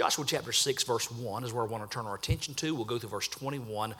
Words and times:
Joshua 0.00 0.24
chapter 0.26 0.50
6, 0.50 0.84
verse 0.84 1.10
1 1.10 1.44
is 1.44 1.52
where 1.52 1.62
I 1.62 1.66
want 1.66 1.84
to 1.84 1.94
turn 1.94 2.06
our 2.06 2.14
attention 2.14 2.54
to. 2.54 2.74
We'll 2.74 2.86
go 2.86 2.98
through 2.98 3.10
verse 3.10 3.28
21 3.28 3.94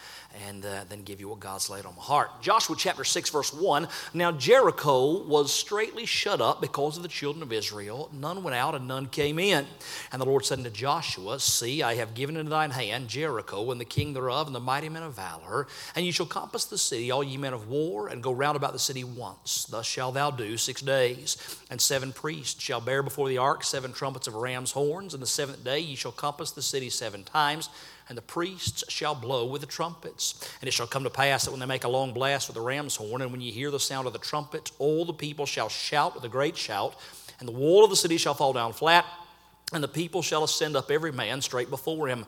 and 0.46 0.64
uh, 0.64 0.84
then 0.88 1.02
give 1.02 1.20
you 1.20 1.28
what 1.28 1.40
God's 1.40 1.68
laid 1.68 1.84
on 1.84 1.94
my 1.94 2.00
heart. 2.00 2.40
Joshua 2.40 2.74
chapter 2.74 3.04
6, 3.04 3.28
verse 3.28 3.52
1 3.52 3.86
Now 4.14 4.32
Jericho 4.32 5.22
was 5.24 5.52
straightly 5.52 6.06
shut 6.06 6.40
up 6.40 6.62
because 6.62 6.96
of 6.96 7.02
the 7.02 7.08
children 7.10 7.42
of 7.42 7.52
Israel. 7.52 8.08
None 8.14 8.42
went 8.42 8.54
out 8.54 8.74
and 8.74 8.88
none 8.88 9.08
came 9.08 9.38
in. 9.38 9.66
And 10.10 10.22
the 10.22 10.24
Lord 10.24 10.46
said 10.46 10.56
unto 10.56 10.71
Joshua, 10.71 11.38
See, 11.38 11.82
I 11.82 11.96
have 11.96 12.14
given 12.14 12.39
into 12.39 12.48
thine 12.48 12.71
hand 12.71 13.09
Jericho 13.09 13.71
and 13.71 13.79
the 13.79 13.85
king 13.85 14.14
thereof 14.14 14.46
and 14.46 14.57
the 14.57 14.61
mighty 14.61 14.89
men 14.89 15.03
of 15.03 15.12
valor. 15.12 15.67
And 15.95 16.07
you 16.07 16.12
shall 16.12 16.25
compass 16.25 16.64
the 16.64 16.79
city, 16.79 17.11
all 17.11 17.23
ye 17.23 17.37
men 17.37 17.53
of 17.53 17.69
war, 17.69 18.09
and 18.09 18.23
go 18.23 18.32
round 18.32 18.57
about 18.57 18.73
the 18.73 18.79
city 18.79 19.05
once. 19.05 19.67
Thus 19.67 19.85
shalt 19.85 20.14
thou 20.14 20.30
do 20.30 20.57
six 20.57 20.80
days. 20.80 21.37
And 21.71 21.79
seven 21.79 22.14
priests 22.14 22.62
shall 22.62 22.80
bear 22.80 23.03
before 23.03 23.29
the 23.29 23.37
ark 23.37 23.64
seven 23.64 23.93
trumpets 23.93 24.27
of 24.27 24.35
ram's 24.35 24.73
horns. 24.73 25.12
And 25.12 25.23
the 25.23 25.27
seventh 25.27 25.62
day 25.62 25.89
ye 25.91 25.96
shall 25.96 26.12
compass 26.12 26.52
the 26.52 26.62
city 26.62 26.88
seven 26.88 27.25
times, 27.25 27.68
and 28.08 28.17
the 28.17 28.22
priests 28.22 28.82
shall 28.89 29.14
blow 29.14 29.44
with 29.44 29.61
the 29.61 29.67
trumpets. 29.67 30.49
And 30.61 30.68
it 30.68 30.72
shall 30.72 30.86
come 30.86 31.04
to 31.04 31.11
pass 31.11 31.44
that 31.44 31.50
when 31.50 31.61
they 31.61 31.66
make 31.66 31.85
a 31.85 31.89
long 31.89 32.12
blast 32.12 32.48
with 32.48 32.55
the 32.55 32.62
ram's 32.62 32.97
horn, 32.97 33.22
and 33.22 33.30
when 33.30 33.41
ye 33.41 33.50
hear 33.50 33.70
the 33.70 33.78
sound 33.78 34.06
of 34.06 34.12
the 34.12 34.19
trumpet, 34.19 34.72
all 34.78 35.05
the 35.05 35.12
people 35.12 35.47
shall 35.47 35.69
shout 35.69 36.14
with 36.14 36.25
a 36.25 36.28
great 36.28 36.56
shout, 36.56 36.97
and 37.39 37.48
the 37.48 37.53
wall 37.53 37.84
of 37.84 37.91
the 37.91 37.97
city 37.97 38.16
shall 38.16 38.34
fall 38.34 38.53
down 38.53 38.72
flat, 38.72 39.05
and 39.72 39.84
the 39.84 39.89
people 39.89 40.22
shall 40.22 40.44
ascend 40.44 40.77
up 40.77 40.91
every 40.91 41.12
man 41.12 41.41
straight 41.41 41.70
before 41.70 42.08
him. 42.08 42.27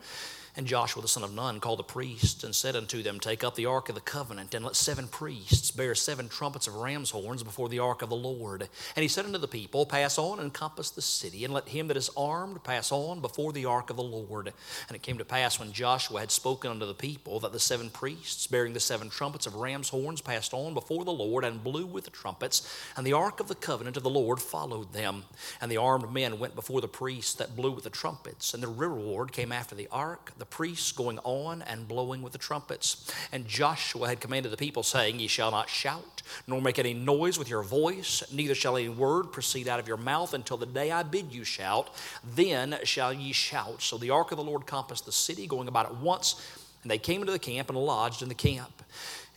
And 0.55 0.67
Joshua 0.67 1.01
the 1.01 1.09
son 1.09 1.25
of 1.25 1.35
Nun 1.35 1.61
called 1.61 1.79
the 1.79 1.85
priests 1.85 2.45
and 2.45 2.55
said 2.55 2.77
unto 2.77 3.03
them, 3.03 3.19
Take 3.19 3.43
up 3.43 3.55
the 3.55 3.65
ark 3.65 3.89
of 3.89 3.95
the 3.95 4.03
covenant, 4.03 4.53
and 4.53 4.63
let 4.63 4.77
seven 4.77 5.09
priests 5.09 5.71
bear 5.71 5.95
seven 5.95 6.29
trumpets 6.29 6.67
of 6.67 6.75
ram's 6.75 7.09
horns 7.09 7.43
before 7.43 7.71
the 7.71 7.79
ark 7.79 8.03
of 8.03 8.11
the 8.11 8.17
Lord. 8.17 8.69
And 8.95 9.03
he 9.03 9.09
said 9.09 9.25
unto 9.25 9.39
the 9.39 9.49
people, 9.49 9.87
Pass 9.87 10.19
on 10.19 10.41
and 10.41 10.53
compass 10.53 10.91
the 10.91 11.01
city, 11.01 11.47
and 11.47 11.55
let 11.55 11.69
him 11.69 11.89
that 11.89 11.97
is 11.97 12.11
armed 12.19 12.63
pass 12.65 12.93
on 12.93 13.21
before 13.21 13.55
the 13.55 13.65
ark 13.65 13.89
of 13.89 13.97
the 13.97 14.03
Lord. 14.03 14.53
And 14.89 14.95
it 14.95 15.01
came 15.01 15.17
to 15.17 15.25
pass 15.25 15.59
when 15.59 15.73
Joshua 15.73 16.21
had 16.21 16.31
spoken 16.31 16.71
unto 16.71 16.85
the 16.85 16.93
people 16.93 17.41
that 17.41 17.53
the 17.53 17.59
seven 17.59 17.89
priests 17.89 18.47
bearing 18.47 18.75
the 18.75 18.81
seven 18.81 19.09
trumpets 19.09 19.47
of 19.47 19.55
ram's 19.55 19.89
horns 19.89 20.21
passed 20.21 20.53
on 20.53 20.75
before 20.75 21.07
the 21.07 21.13
Lord 21.13 21.45
and 21.45 21.65
blew 21.65 21.87
with 21.87 22.05
the 22.05 22.11
trumpets, 22.11 22.71
and 22.95 23.07
the 23.07 23.15
ark 23.15 23.41
of 23.41 23.49
the 23.49 23.55
covenant 23.55 23.97
of 23.97 24.03
the 24.03 24.11
Lord 24.11 24.39
followed 24.39 24.93
them. 24.93 25.25
And 25.63 25.73
the 25.73 25.79
armed 25.79 26.13
men 26.13 26.39
went 26.39 26.55
before 26.55 26.83
the 26.83 26.89
priests 26.89 27.33
that 27.37 27.57
blew 27.57 27.71
with 27.71 27.85
the 27.85 27.91
trumpets, 27.91 28.53
and 28.53 28.63
the 28.63 28.69
reward 28.69 29.33
came 29.33 29.51
after 29.51 29.75
the 29.75 29.89
ark 29.91 30.33
the 30.43 30.47
priests 30.47 30.91
going 30.91 31.21
on 31.21 31.63
and 31.63 31.87
blowing 31.87 32.21
with 32.21 32.33
the 32.33 32.39
trumpets. 32.39 33.09
And 33.31 33.47
Joshua 33.47 34.09
had 34.09 34.19
commanded 34.19 34.51
the 34.51 34.57
people, 34.57 34.83
saying, 34.83 35.21
Ye 35.21 35.29
shall 35.29 35.53
not 35.53 35.71
shout, 35.71 36.21
nor 36.49 36.61
make 36.61 36.81
any 36.81 36.95
noise 36.95 37.39
with 37.39 37.49
your 37.49 37.63
voice, 37.63 38.25
neither 38.33 38.57
shall 38.57 38.77
any 38.77 38.89
word 38.89 39.31
proceed 39.31 39.69
out 39.69 39.79
of 39.79 39.87
your 39.87 39.97
mouth 39.97 40.35
until 40.35 40.57
the 40.57 40.67
day 40.67 40.91
I 40.91 41.05
bid 41.05 41.33
you 41.33 41.45
shout. 41.45 41.91
Then 42.35 42.77
shall 42.83 43.13
ye 43.13 43.31
shout. 43.33 43.83
So 43.83 43.99
the 43.99 44.11
ark 44.11 44.33
of 44.33 44.37
the 44.37 44.43
Lord 44.43 44.67
compassed 44.67 45.07
the 45.07 45.13
city, 45.13 45.47
going 45.47 45.69
about 45.69 45.87
it 45.87 45.95
once, 45.99 46.35
and 46.83 46.91
they 46.91 46.99
came 46.99 47.21
into 47.21 47.31
the 47.31 47.39
camp 47.39 47.69
and 47.69 47.79
lodged 47.79 48.23
in 48.23 48.29
the 48.29 48.35
camp. 48.35 48.83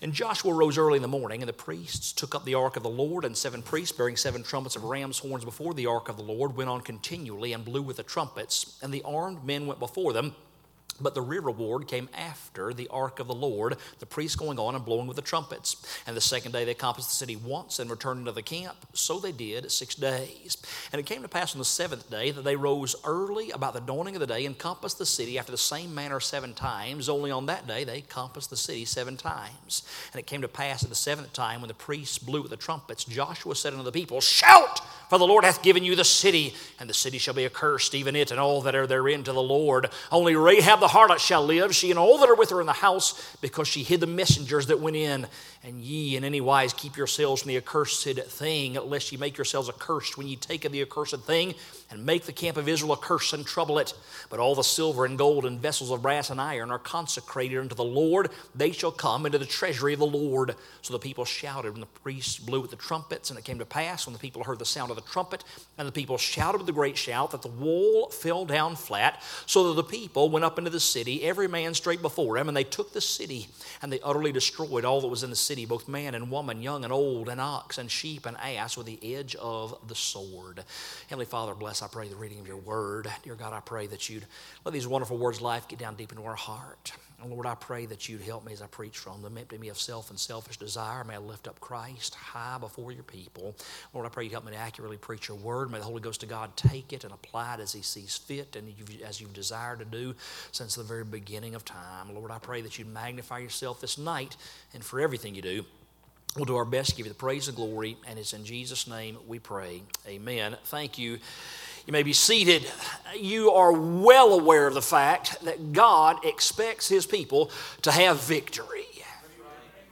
And 0.01 0.11
Joshua 0.11 0.53
rose 0.53 0.79
early 0.79 0.95
in 0.95 1.03
the 1.03 1.07
morning, 1.07 1.43
and 1.43 1.47
the 1.47 1.53
priests 1.53 2.13
took 2.13 2.33
up 2.33 2.45
the 2.45 2.55
ark 2.55 2.77
of 2.77 2.83
the 2.83 2.89
Lord, 2.89 3.25
and 3.25 3.37
seven 3.37 3.61
priests 3.61 3.95
bearing 3.95 4.17
seven 4.17 4.41
trumpets 4.41 4.75
of 4.75 4.85
ram's 4.85 5.19
horns 5.19 5.45
before 5.45 5.75
the 5.75 5.85
ark 5.85 6.09
of 6.09 6.17
the 6.17 6.23
Lord 6.23 6.57
went 6.57 6.71
on 6.71 6.81
continually 6.81 7.53
and 7.53 7.63
blew 7.63 7.83
with 7.83 7.97
the 7.97 8.03
trumpets, 8.03 8.79
and 8.81 8.91
the 8.91 9.03
armed 9.03 9.45
men 9.45 9.67
went 9.67 9.79
before 9.79 10.11
them. 10.11 10.33
But 10.99 11.13
the 11.13 11.21
rear 11.21 11.41
reward 11.41 11.87
came 11.87 12.09
after 12.13 12.73
the 12.73 12.87
ark 12.89 13.19
of 13.19 13.27
the 13.27 13.33
Lord, 13.33 13.77
the 13.99 14.05
priests 14.05 14.35
going 14.35 14.57
on 14.57 14.75
and 14.75 14.85
blowing 14.85 15.07
with 15.07 15.17
the 15.17 15.21
trumpets. 15.21 15.75
And 16.07 16.15
the 16.15 16.21
second 16.21 16.53
day 16.53 16.63
they 16.63 16.73
compassed 16.73 17.09
the 17.09 17.15
city 17.15 17.35
once 17.35 17.79
and 17.79 17.89
returned 17.89 18.19
into 18.19 18.31
the 18.31 18.41
camp. 18.41 18.77
So 18.93 19.19
they 19.19 19.33
did 19.33 19.71
six 19.71 19.95
days. 19.95 20.57
And 20.93 20.99
it 20.99 21.05
came 21.05 21.21
to 21.21 21.27
pass 21.27 21.53
on 21.53 21.59
the 21.59 21.65
seventh 21.65 22.09
day 22.09 22.31
that 22.31 22.43
they 22.43 22.55
rose 22.55 22.95
early 23.03 23.51
about 23.51 23.73
the 23.73 23.81
dawning 23.81 24.15
of 24.15 24.21
the 24.21 24.27
day 24.27 24.45
and 24.45 24.57
compassed 24.57 24.97
the 24.97 25.05
city 25.05 25.37
after 25.37 25.51
the 25.51 25.57
same 25.57 25.93
manner 25.93 26.19
seven 26.19 26.53
times. 26.53 27.09
Only 27.09 27.31
on 27.31 27.45
that 27.47 27.67
day 27.67 27.83
they 27.83 28.01
compassed 28.01 28.49
the 28.49 28.57
city 28.57 28.85
seven 28.85 29.17
times. 29.17 29.83
And 30.13 30.19
it 30.19 30.27
came 30.27 30.41
to 30.41 30.47
pass 30.47 30.83
at 30.83 30.89
the 30.89 30.95
seventh 30.95 31.33
time 31.33 31.61
when 31.61 31.67
the 31.67 31.73
priests 31.73 32.17
blew 32.17 32.41
with 32.41 32.51
the 32.51 32.57
trumpets, 32.57 33.03
Joshua 33.03 33.55
said 33.55 33.73
unto 33.73 33.83
the 33.83 33.91
people, 33.91 34.21
Shout, 34.21 34.81
for 35.09 35.17
the 35.17 35.27
Lord 35.27 35.43
hath 35.43 35.61
given 35.61 35.83
you 35.83 35.95
the 35.95 36.03
city, 36.03 36.53
and 36.79 36.89
the 36.89 36.93
city 36.93 37.17
shall 37.17 37.33
be 37.33 37.45
accursed, 37.45 37.95
even 37.95 38.15
it 38.15 38.31
and 38.31 38.39
all 38.39 38.61
that 38.61 38.75
are 38.75 38.87
therein 38.87 39.23
to 39.23 39.33
the 39.33 39.41
Lord. 39.41 39.89
Only 40.11 40.35
Rahab 40.35 40.79
the 40.79 40.87
harlot 40.87 41.19
shall 41.19 41.45
live, 41.45 41.75
she 41.75 41.89
and 41.89 41.99
all 41.99 42.17
that 42.19 42.29
are 42.29 42.35
with 42.35 42.49
her 42.49 42.61
in 42.61 42.67
the 42.67 42.73
house, 42.73 43.35
because 43.41 43.67
she 43.67 43.83
hid 43.83 43.99
the 43.99 44.07
messengers 44.07 44.67
that 44.67 44.79
went 44.79 44.95
in. 44.95 45.27
And 45.63 45.81
ye 45.81 46.15
in 46.15 46.23
any 46.23 46.41
wise 46.41 46.73
keep 46.73 46.95
yourselves 46.97 47.41
from 47.41 47.49
the 47.49 47.57
accursed 47.57 48.03
thing, 48.03 48.73
lest 48.73 49.11
ye 49.11 49.17
make 49.17 49.37
yourselves 49.37 49.69
accursed 49.69 50.17
when 50.17 50.27
ye 50.27 50.35
take 50.35 50.65
of 50.65 50.71
the 50.71 50.81
accursed 50.81 51.19
thing, 51.21 51.55
and 51.95 52.05
make 52.05 52.25
the 52.25 52.31
camp 52.31 52.57
of 52.57 52.69
Israel 52.69 52.93
a 52.93 52.97
curse 52.97 53.33
and 53.33 53.45
trouble 53.45 53.79
it. 53.79 53.93
But 54.29 54.39
all 54.39 54.53
the 54.53 54.63
silver 54.63 55.05
and 55.05 55.17
gold 55.17 55.45
and 55.45 55.59
vessels 55.59 55.89
of 55.89 56.03
brass 56.03 56.29
and 56.29 56.39
iron 56.39 56.69
are 56.69 56.77
consecrated 56.77 57.57
unto 57.57 57.73
the 57.73 57.83
Lord. 57.83 58.29
They 58.53 58.71
shall 58.71 58.91
come 58.91 59.25
into 59.25 59.39
the 59.39 59.45
treasury 59.45 59.93
of 59.93 59.99
the 59.99 60.05
Lord. 60.05 60.55
So 60.81 60.93
the 60.93 60.99
people 60.99 61.25
shouted 61.25 61.71
when 61.71 61.81
the 61.81 61.87
priests 61.87 62.37
blew 62.37 62.61
with 62.61 62.71
the 62.71 62.77
trumpets, 62.77 63.29
and 63.29 63.39
it 63.39 63.45
came 63.45 63.59
to 63.59 63.65
pass 63.65 64.05
when 64.05 64.13
the 64.13 64.19
people 64.19 64.43
heard 64.43 64.59
the 64.59 64.65
sound 64.65 64.91
of 64.91 64.97
the 64.97 65.01
trumpet, 65.01 65.43
and 65.77 65.87
the 65.87 65.91
people 65.91 66.17
shouted 66.17 66.59
with 66.59 66.69
a 66.69 66.73
great 66.73 66.97
shout, 66.97 67.31
that 67.31 67.41
the 67.41 67.47
wall 67.47 68.09
fell 68.09 68.45
down 68.45 68.75
flat, 68.75 69.23
so 69.45 69.69
that 69.69 69.75
the 69.75 69.83
people 69.83 70.29
went 70.29 70.45
up 70.45 70.57
into 70.57 70.69
the 70.69 70.79
city, 70.79 71.23
every 71.23 71.47
man 71.47 71.73
straight 71.73 72.01
before 72.01 72.37
him, 72.37 72.47
and 72.47 72.57
they 72.57 72.63
took 72.63 72.93
the 72.93 73.01
city, 73.01 73.47
and 73.81 73.91
they 73.91 73.99
utterly 74.01 74.31
destroyed 74.31 74.85
all 74.85 75.01
that 75.01 75.07
was 75.07 75.23
in 75.23 75.29
the 75.29 75.35
city, 75.35 75.65
both 75.65 75.87
man 75.87 76.13
and 76.13 76.29
woman, 76.29 76.61
young 76.61 76.83
and 76.83 76.91
old, 76.91 77.29
and 77.29 77.39
ox 77.39 77.77
and 77.77 77.89
sheep 77.89 78.25
and 78.25 78.37
ass, 78.37 78.75
with 78.75 78.85
the 78.85 79.15
edge 79.15 79.35
of 79.35 79.77
the 79.87 79.95
sword. 79.95 80.63
Heavenly 81.09 81.25
Father, 81.25 81.55
bless, 81.55 81.81
I 81.85 81.87
pray, 81.87 82.07
the 82.07 82.15
reading 82.15 82.39
of 82.39 82.47
your 82.47 82.57
word. 82.57 83.07
Dear 83.21 83.35
God, 83.35 83.53
I 83.53 83.59
pray 83.59 83.85
that 83.85 84.09
you'd 84.09 84.25
let 84.63 84.73
these 84.73 84.87
wonderful 84.87 85.19
words 85.19 85.37
of 85.37 85.43
life 85.43 85.67
get 85.67 85.77
down 85.77 85.93
deep 85.93 86.11
into 86.11 86.23
our 86.23 86.33
heart. 86.33 86.91
And 87.21 87.31
Lord, 87.31 87.45
I 87.45 87.53
pray 87.53 87.85
that 87.85 88.09
you'd 88.09 88.23
help 88.23 88.43
me 88.43 88.53
as 88.53 88.63
I 88.63 88.65
preach 88.65 88.97
from 88.97 89.21
them. 89.21 89.37
Empty 89.37 89.59
me 89.59 89.67
of 89.69 89.77
self 89.77 90.09
and 90.09 90.19
selfish 90.19 90.57
desire. 90.57 91.03
May 91.03 91.13
I 91.13 91.19
lift 91.19 91.47
up 91.47 91.59
Christ 91.59 92.15
high 92.15 92.57
before 92.57 92.91
your 92.91 93.03
people. 93.03 93.55
Lord, 93.93 94.07
I 94.07 94.09
pray 94.09 94.23
you'd 94.23 94.31
help 94.31 94.45
me 94.45 94.53
to 94.53 94.57
accurately 94.57 94.97
preach 94.97 95.27
your 95.27 95.37
word. 95.37 95.69
May 95.69 95.77
the 95.77 95.83
Holy 95.83 96.01
Ghost 96.01 96.23
of 96.23 96.29
God 96.29 96.57
take 96.57 96.91
it 96.91 97.03
and 97.03 97.13
apply 97.13 97.53
it 97.53 97.59
as 97.59 97.71
he 97.71 97.83
sees 97.83 98.17
fit 98.17 98.55
and 98.55 98.73
as 99.05 99.21
you've 99.21 99.33
desired 99.33 99.77
to 99.77 99.85
do 99.85 100.15
since 100.51 100.73
the 100.73 100.83
very 100.83 101.03
beginning 101.03 101.53
of 101.53 101.63
time. 101.63 102.15
Lord, 102.15 102.31
I 102.31 102.39
pray 102.39 102.61
that 102.61 102.79
you'd 102.79 102.91
magnify 102.91 103.37
yourself 103.37 103.79
this 103.79 103.99
night 103.99 104.37
and 104.73 104.83
for 104.83 104.99
everything 104.99 105.35
you 105.35 105.43
do. 105.43 105.65
We'll 106.35 106.43
do 106.43 106.57
our 106.57 106.65
best 106.65 106.89
to 106.89 106.95
give 106.97 107.05
you 107.05 107.13
the 107.13 107.17
praise 107.17 107.47
and 107.47 107.55
glory, 107.55 107.95
and 108.09 108.19
it's 108.19 108.33
in 108.33 108.43
Jesus' 108.43 108.87
name 108.87 109.17
we 109.25 109.39
pray. 109.39 109.83
Amen. 110.05 110.57
Thank 110.65 110.97
you. 110.97 111.19
You 111.85 111.91
may 111.91 112.03
be 112.03 112.13
seated. 112.13 112.65
You 113.15 113.51
are 113.51 113.71
well 113.71 114.33
aware 114.33 114.67
of 114.67 114.73
the 114.73 114.81
fact 114.81 115.43
that 115.43 115.71
God 115.71 116.25
expects 116.25 116.87
His 116.87 117.05
people 117.05 117.51
to 117.83 117.91
have 117.91 118.21
victory. 118.23 118.85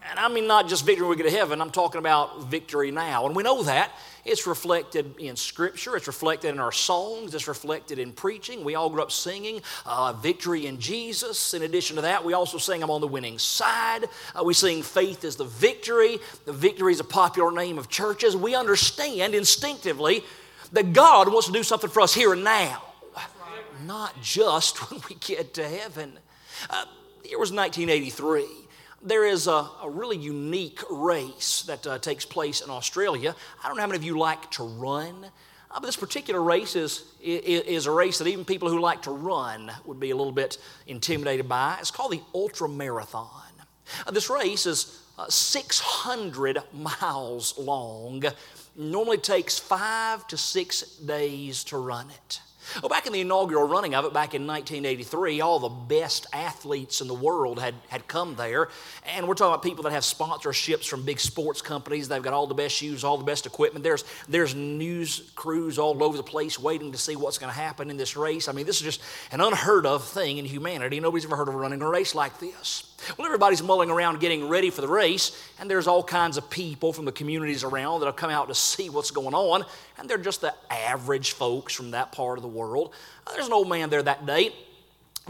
And 0.09 0.19
I 0.19 0.27
mean, 0.27 0.47
not 0.47 0.67
just 0.67 0.85
victory 0.85 1.07
when 1.07 1.17
we 1.17 1.23
get 1.23 1.29
to 1.29 1.35
heaven, 1.35 1.61
I'm 1.61 1.71
talking 1.71 1.99
about 1.99 2.43
victory 2.43 2.91
now. 2.91 3.25
And 3.25 3.35
we 3.35 3.41
know 3.41 3.63
that. 3.63 3.91
It's 4.25 4.47
reflected 4.47 5.17
in 5.19 5.35
Scripture, 5.35 5.97
it's 5.97 6.07
reflected 6.07 6.49
in 6.49 6.59
our 6.59 6.71
songs, 6.71 7.35
it's 7.35 7.47
reflected 7.47 7.99
in 7.99 8.13
preaching. 8.13 8.63
We 8.63 8.75
all 8.75 8.89
grew 8.89 9.01
up 9.01 9.11
singing 9.11 9.61
uh, 9.85 10.13
Victory 10.13 10.67
in 10.67 10.79
Jesus. 10.79 11.53
In 11.53 11.63
addition 11.63 11.97
to 11.97 12.03
that, 12.03 12.23
we 12.23 12.33
also 12.33 12.57
sing 12.57 12.81
I'm 12.83 12.89
on 12.89 13.01
the 13.01 13.07
winning 13.07 13.37
side. 13.37 14.05
Uh, 14.33 14.43
we 14.43 14.53
sing 14.53 14.81
Faith 14.81 15.25
is 15.25 15.35
the 15.35 15.43
victory. 15.43 16.19
The 16.45 16.53
victory 16.53 16.93
is 16.93 17.01
a 17.01 17.05
popular 17.05 17.51
name 17.51 17.77
of 17.77 17.89
churches. 17.89 18.37
We 18.37 18.55
understand 18.55 19.35
instinctively 19.35 20.23
that 20.73 20.91
God 20.91 21.31
wants 21.31 21.47
to 21.47 21.53
do 21.53 21.63
something 21.63 21.89
for 21.89 22.01
us 22.01 22.13
here 22.13 22.33
and 22.33 22.43
now, 22.43 22.83
not 23.85 24.19
just 24.21 24.77
when 24.91 25.01
we 25.07 25.15
get 25.15 25.53
to 25.53 25.67
heaven. 25.67 26.13
Uh, 26.69 26.85
it 27.23 27.39
was 27.39 27.51
1983. 27.51 28.45
There 29.01 29.25
is 29.25 29.47
a, 29.47 29.67
a 29.81 29.89
really 29.89 30.17
unique 30.17 30.79
race 30.89 31.63
that 31.63 31.85
uh, 31.85 31.99
takes 31.99 32.25
place 32.25 32.61
in 32.61 32.69
Australia. 32.69 33.35
I 33.63 33.67
don't 33.67 33.77
know 33.77 33.81
how 33.81 33.87
many 33.87 33.97
of 33.97 34.03
you 34.03 34.17
like 34.17 34.49
to 34.51 34.63
run. 34.63 35.25
Uh, 35.69 35.79
but 35.79 35.83
this 35.85 35.95
particular 35.95 36.41
race 36.41 36.75
is, 36.75 37.03
is, 37.21 37.61
is, 37.63 37.85
a 37.85 37.91
race 37.91 38.19
that 38.19 38.27
even 38.27 38.45
people 38.45 38.69
who 38.69 38.79
like 38.79 39.01
to 39.03 39.11
run 39.11 39.71
would 39.85 39.99
be 39.99 40.11
a 40.11 40.15
little 40.15 40.31
bit 40.31 40.57
intimidated 40.87 41.49
by. 41.49 41.77
It's 41.79 41.91
called 41.91 42.11
the 42.11 42.21
Ultra 42.33 42.69
Marathon. 42.69 43.27
Uh, 44.05 44.11
this 44.11 44.29
race 44.29 44.65
is 44.65 45.01
uh, 45.17 45.27
600 45.27 46.59
miles 46.73 47.57
long 47.57 48.23
normally 48.75 49.17
takes 49.17 49.59
five 49.59 50.27
to 50.27 50.37
six 50.37 50.81
days 50.97 51.63
to 51.65 51.77
run 51.77 52.09
it. 52.09 52.39
Well, 52.81 52.89
back 52.89 53.05
in 53.05 53.13
the 53.13 53.21
inaugural 53.21 53.67
running 53.67 53.93
of 53.93 54.05
it 54.05 54.13
back 54.13 54.33
in 54.33 54.47
1983, 54.47 55.41
all 55.41 55.59
the 55.59 55.69
best 55.69 56.27
athletes 56.31 57.01
in 57.01 57.07
the 57.07 57.13
world 57.13 57.59
had, 57.59 57.75
had 57.89 58.07
come 58.07 58.35
there. 58.35 58.69
And 59.05 59.27
we're 59.27 59.35
talking 59.35 59.53
about 59.53 59.63
people 59.63 59.83
that 59.83 59.91
have 59.91 60.03
sponsorships 60.03 60.87
from 60.87 61.03
big 61.03 61.19
sports 61.19 61.61
companies. 61.61 62.07
They've 62.07 62.23
got 62.23 62.33
all 62.33 62.47
the 62.47 62.53
best 62.53 62.75
shoes, 62.75 63.03
all 63.03 63.17
the 63.17 63.25
best 63.25 63.45
equipment. 63.45 63.83
There's, 63.83 64.05
there's 64.27 64.55
news 64.55 65.31
crews 65.35 65.77
all 65.77 66.01
over 66.03 66.17
the 66.17 66.23
place 66.23 66.57
waiting 66.57 66.91
to 66.93 66.97
see 66.97 67.15
what's 67.15 67.37
going 67.37 67.51
to 67.51 67.59
happen 67.59 67.89
in 67.89 67.97
this 67.97 68.15
race. 68.15 68.47
I 68.47 68.53
mean, 68.53 68.65
this 68.65 68.77
is 68.77 68.83
just 68.83 69.01
an 69.31 69.41
unheard 69.41 69.85
of 69.85 70.05
thing 70.05 70.37
in 70.37 70.45
humanity. 70.45 70.99
Nobody's 70.99 71.25
ever 71.25 71.35
heard 71.35 71.49
of 71.49 71.55
running 71.55 71.81
a 71.81 71.89
race 71.89 72.15
like 72.15 72.39
this. 72.39 72.92
Well, 73.17 73.25
everybody's 73.25 73.61
mulling 73.61 73.89
around 73.89 74.19
getting 74.19 74.47
ready 74.47 74.69
for 74.69 74.81
the 74.81 74.87
race, 74.87 75.31
and 75.59 75.69
there's 75.69 75.87
all 75.87 76.03
kinds 76.03 76.37
of 76.37 76.49
people 76.49 76.93
from 76.93 77.05
the 77.05 77.11
communities 77.11 77.63
around 77.63 77.99
that 77.99 78.05
have 78.05 78.15
come 78.15 78.29
out 78.29 78.47
to 78.47 78.55
see 78.55 78.89
what's 78.89 79.11
going 79.11 79.33
on, 79.33 79.65
and 79.97 80.09
they're 80.09 80.17
just 80.17 80.41
the 80.41 80.53
average 80.69 81.31
folks 81.33 81.73
from 81.73 81.91
that 81.91 82.11
part 82.11 82.37
of 82.37 82.41
the 82.41 82.47
world. 82.47 82.93
There's 83.33 83.47
an 83.47 83.53
old 83.53 83.69
man 83.69 83.89
there 83.89 84.03
that 84.03 84.25
day 84.25 84.53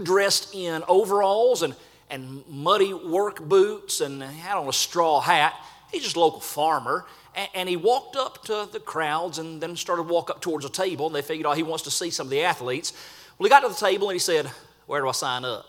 dressed 0.02 0.54
in 0.56 0.84
overalls 0.88 1.62
and, 1.62 1.76
and 2.10 2.44
muddy 2.48 2.94
work 2.94 3.42
boots 3.48 4.02
and 4.02 4.22
had 4.24 4.58
on 4.58 4.68
a 4.68 4.74
straw 4.74 5.20
hat. 5.20 5.54
He's 5.92 6.04
just 6.04 6.16
a 6.16 6.20
local 6.20 6.40
farmer. 6.40 7.06
And, 7.36 7.50
and 7.54 7.70
he 7.70 7.76
walked 7.76 8.16
up 8.16 8.44
to 8.46 8.68
the 8.72 8.80
crowds 8.80 9.38
and 9.38 9.62
then 9.62 9.76
started 9.76 10.04
to 10.04 10.10
walk 10.10 10.30
up 10.30 10.42
towards 10.42 10.66
a 10.66 10.70
table. 10.70 11.08
And 11.08 11.16
they 11.16 11.22
figured, 11.22 11.46
oh, 11.46 11.54
he 11.54 11.64
wants 11.64 11.84
to 11.84 11.92
see 11.92 12.10
some 12.10 12.28
of 12.28 12.32
the 12.32 12.42
athletes. 12.42 12.94
Well, 13.38 13.46
he 13.46 13.50
got 13.50 13.62
to 13.62 13.70
the 13.70 13.76
table 13.76 14.10
and 14.10 14.16
he 14.16 14.20
said, 14.20 14.48
Where 14.88 15.02
do 15.02 15.08
I 15.08 15.12
sign 15.12 15.46
up? 15.46 15.66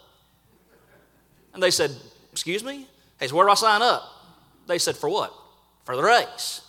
And 1.55 1.63
they 1.63 1.71
said, 1.71 1.93
Excuse 2.33 2.63
me? 2.65 2.87
He 3.21 3.29
said, 3.29 3.33
Where 3.33 3.47
do 3.47 3.53
I 3.53 3.55
sign 3.55 3.81
up? 3.81 4.03
They 4.67 4.79
said, 4.79 4.97
For 4.97 5.09
what? 5.09 5.33
For 5.85 5.97
the 5.97 6.03
race. 6.03 6.61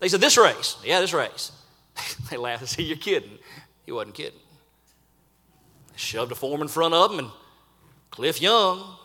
They 0.00 0.08
said, 0.08 0.20
This 0.20 0.36
race. 0.36 0.76
Yeah, 0.84 1.00
this 1.00 1.12
race. 1.12 1.52
they 2.30 2.36
laughed 2.36 2.62
and 2.62 2.68
said, 2.68 2.84
You're 2.86 2.96
kidding. 2.96 3.38
He 3.84 3.92
wasn't 3.92 4.14
kidding. 4.14 4.40
They 5.92 5.98
shoved 5.98 6.32
a 6.32 6.34
form 6.34 6.62
in 6.62 6.68
front 6.68 6.94
of 6.94 7.12
him, 7.12 7.18
and 7.20 7.28
Cliff 8.10 8.40
Young 8.40 8.96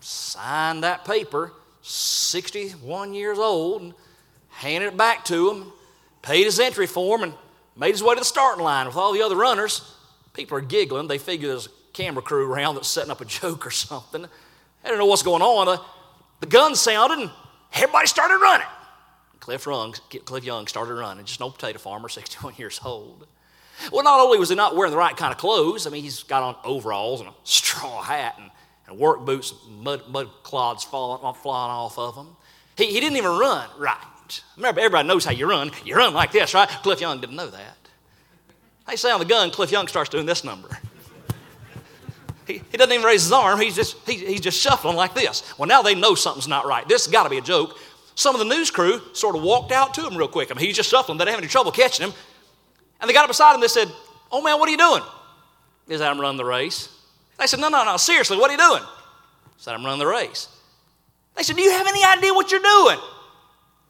signed 0.00 0.84
that 0.84 1.04
paper, 1.04 1.52
61 1.82 3.12
years 3.12 3.38
old, 3.38 3.82
and 3.82 3.94
handed 4.48 4.88
it 4.88 4.96
back 4.96 5.24
to 5.26 5.50
him, 5.50 5.72
paid 6.22 6.44
his 6.44 6.60
entry 6.60 6.86
form, 6.86 7.22
and 7.22 7.34
made 7.76 7.90
his 7.90 8.02
way 8.02 8.14
to 8.14 8.20
the 8.20 8.24
starting 8.24 8.64
line 8.64 8.86
with 8.86 8.96
all 8.96 9.12
the 9.12 9.22
other 9.22 9.36
runners. 9.36 9.94
People 10.32 10.58
are 10.58 10.62
giggling. 10.62 11.08
They 11.08 11.18
figure 11.18 11.48
there's 11.48 11.68
camera 11.96 12.22
crew 12.22 12.52
around 12.52 12.74
that's 12.74 12.88
setting 12.88 13.10
up 13.10 13.20
a 13.20 13.24
joke 13.24 13.66
or 13.66 13.70
something. 13.70 14.26
I 14.84 14.88
don't 14.88 14.98
know 14.98 15.06
what's 15.06 15.22
going 15.22 15.42
on. 15.42 15.66
The, 15.66 15.80
the 16.40 16.46
gun 16.46 16.74
sounded, 16.74 17.18
and 17.18 17.30
everybody 17.72 18.06
started 18.06 18.36
running. 18.36 18.66
Cliff 19.40 19.64
Young, 19.64 19.92
Cliff 20.24 20.44
Young 20.44 20.66
started 20.66 20.94
running, 20.94 21.24
just 21.24 21.40
an 21.40 21.44
old 21.44 21.54
potato 21.54 21.78
farmer, 21.78 22.08
61 22.10 22.54
years 22.56 22.80
old. 22.84 23.26
Well, 23.92 24.04
not 24.04 24.20
only 24.20 24.38
was 24.38 24.48
he 24.48 24.54
not 24.54 24.74
wearing 24.74 24.90
the 24.90 24.98
right 24.98 25.16
kind 25.16 25.32
of 25.32 25.38
clothes, 25.38 25.86
I 25.86 25.90
mean, 25.90 26.02
he's 26.02 26.22
got 26.22 26.42
on 26.42 26.56
overalls 26.64 27.20
and 27.20 27.28
a 27.28 27.34
straw 27.44 28.02
hat 28.02 28.36
and, 28.38 28.50
and 28.88 28.98
work 28.98 29.24
boots, 29.24 29.54
mud, 29.68 30.08
mud 30.08 30.30
clods 30.42 30.82
falling, 30.84 31.20
uh, 31.22 31.32
flying 31.32 31.70
off 31.70 31.98
of 31.98 32.14
him. 32.16 32.28
He, 32.76 32.86
he 32.86 33.00
didn't 33.00 33.16
even 33.16 33.38
run 33.38 33.68
right. 33.78 34.42
Remember, 34.56 34.80
everybody 34.80 35.06
knows 35.06 35.24
how 35.24 35.32
you 35.32 35.48
run. 35.48 35.70
You 35.84 35.96
run 35.96 36.14
like 36.14 36.32
this, 36.32 36.54
right? 36.54 36.68
Cliff 36.68 37.00
Young 37.00 37.20
didn't 37.20 37.36
know 37.36 37.50
that. 37.50 37.76
They 38.88 38.96
say 38.96 39.10
on 39.10 39.18
the 39.18 39.26
gun, 39.26 39.50
Cliff 39.50 39.70
Young 39.70 39.88
starts 39.88 40.10
doing 40.10 40.26
this 40.26 40.42
number. 40.42 40.68
He, 42.46 42.62
he 42.70 42.76
doesn't 42.76 42.92
even 42.92 43.04
raise 43.04 43.24
his 43.24 43.32
arm. 43.32 43.60
He's 43.60 43.74
just, 43.74 43.96
he, 44.08 44.16
he's 44.16 44.40
just 44.40 44.60
shuffling 44.60 44.96
like 44.96 45.14
this. 45.14 45.42
Well, 45.58 45.66
now 45.66 45.82
they 45.82 45.94
know 45.94 46.14
something's 46.14 46.48
not 46.48 46.66
right. 46.66 46.86
This 46.88 47.04
has 47.06 47.12
got 47.12 47.24
to 47.24 47.30
be 47.30 47.38
a 47.38 47.42
joke. 47.42 47.76
Some 48.14 48.34
of 48.34 48.38
the 48.38 48.44
news 48.46 48.70
crew 48.70 49.00
sort 49.12 49.36
of 49.36 49.42
walked 49.42 49.72
out 49.72 49.94
to 49.94 50.06
him 50.06 50.16
real 50.16 50.28
quick. 50.28 50.50
I 50.50 50.54
mean, 50.54 50.64
he's 50.64 50.76
just 50.76 50.88
shuffling. 50.88 51.18
They 51.18 51.24
didn't 51.24 51.34
have 51.34 51.42
any 51.42 51.50
trouble 51.50 51.72
catching 51.72 52.06
him. 52.06 52.14
And 53.00 53.10
they 53.10 53.14
got 53.14 53.24
up 53.24 53.28
beside 53.28 53.54
him. 53.54 53.60
They 53.60 53.68
said, 53.68 53.92
Oh, 54.32 54.40
man, 54.40 54.58
what 54.58 54.68
are 54.68 54.72
you 54.72 54.78
doing? 54.78 55.02
He 55.86 55.96
said, 55.96 56.08
I'm 56.08 56.20
running 56.20 56.38
the 56.38 56.44
race. 56.44 56.88
They 57.38 57.46
said, 57.46 57.60
No, 57.60 57.68
no, 57.68 57.84
no, 57.84 57.96
seriously, 57.96 58.38
what 58.38 58.50
are 58.50 58.54
you 58.54 58.58
doing? 58.58 58.82
He 58.82 59.62
said, 59.62 59.74
I'm 59.74 59.84
running 59.84 59.98
the 59.98 60.06
race. 60.06 60.48
They 61.36 61.42
said, 61.42 61.56
Do 61.56 61.62
you 61.62 61.72
have 61.72 61.86
any 61.86 62.04
idea 62.04 62.32
what 62.32 62.50
you're 62.50 62.60
doing? 62.60 62.98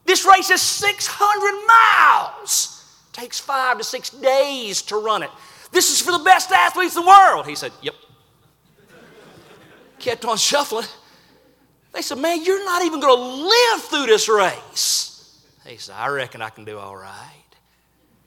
This 0.05 0.25
race 0.25 0.49
is 0.49 0.61
600 0.61 1.67
miles. 1.67 2.83
It 3.09 3.13
takes 3.13 3.39
five 3.39 3.77
to 3.77 3.83
six 3.83 4.09
days 4.09 4.81
to 4.83 4.97
run 4.97 5.23
it. 5.23 5.29
This 5.71 5.91
is 5.91 6.01
for 6.01 6.11
the 6.11 6.23
best 6.23 6.51
athletes 6.51 6.95
in 6.95 7.03
the 7.03 7.07
world. 7.07 7.45
He 7.45 7.55
said, 7.55 7.71
Yep. 7.81 7.93
Kept 9.99 10.25
on 10.25 10.37
shuffling. 10.37 10.85
They 11.93 12.01
said, 12.01 12.17
Man, 12.19 12.43
you're 12.43 12.63
not 12.63 12.83
even 12.83 12.99
going 12.99 13.17
to 13.17 13.47
live 13.47 13.81
through 13.83 14.05
this 14.05 14.29
race. 14.29 15.41
He 15.65 15.77
said, 15.77 15.95
I 15.97 16.07
reckon 16.07 16.41
I 16.41 16.49
can 16.49 16.63
do 16.63 16.77
all 16.77 16.95
right. 16.95 17.31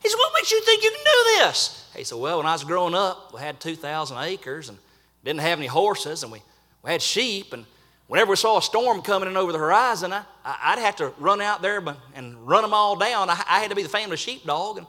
He 0.01 0.09
said, 0.09 0.17
What 0.17 0.33
makes 0.35 0.51
you 0.51 0.61
think 0.61 0.83
you 0.83 0.91
can 0.91 1.03
do 1.03 1.45
this? 1.45 1.89
He 1.95 2.03
said, 2.03 2.17
Well, 2.17 2.37
when 2.37 2.47
I 2.47 2.53
was 2.53 2.63
growing 2.63 2.95
up, 2.95 3.33
we 3.33 3.39
had 3.39 3.59
2,000 3.59 4.17
acres 4.17 4.69
and 4.69 4.77
didn't 5.23 5.41
have 5.41 5.59
any 5.59 5.67
horses, 5.67 6.23
and 6.23 6.31
we, 6.31 6.41
we 6.83 6.91
had 6.91 7.01
sheep, 7.01 7.53
and 7.53 7.65
whenever 8.07 8.31
we 8.31 8.35
saw 8.35 8.57
a 8.57 8.61
storm 8.61 9.01
coming 9.01 9.29
in 9.29 9.37
over 9.37 9.51
the 9.51 9.57
horizon, 9.57 10.11
I, 10.11 10.23
I'd 10.43 10.79
have 10.79 10.97
to 10.97 11.13
run 11.17 11.39
out 11.39 11.61
there 11.61 11.81
and 12.13 12.47
run 12.47 12.63
them 12.63 12.73
all 12.73 12.97
down. 12.97 13.29
I, 13.29 13.41
I 13.47 13.59
had 13.59 13.69
to 13.69 13.75
be 13.75 13.83
the 13.83 13.89
family 13.89 14.17
sheepdog. 14.17 14.79
And 14.79 14.87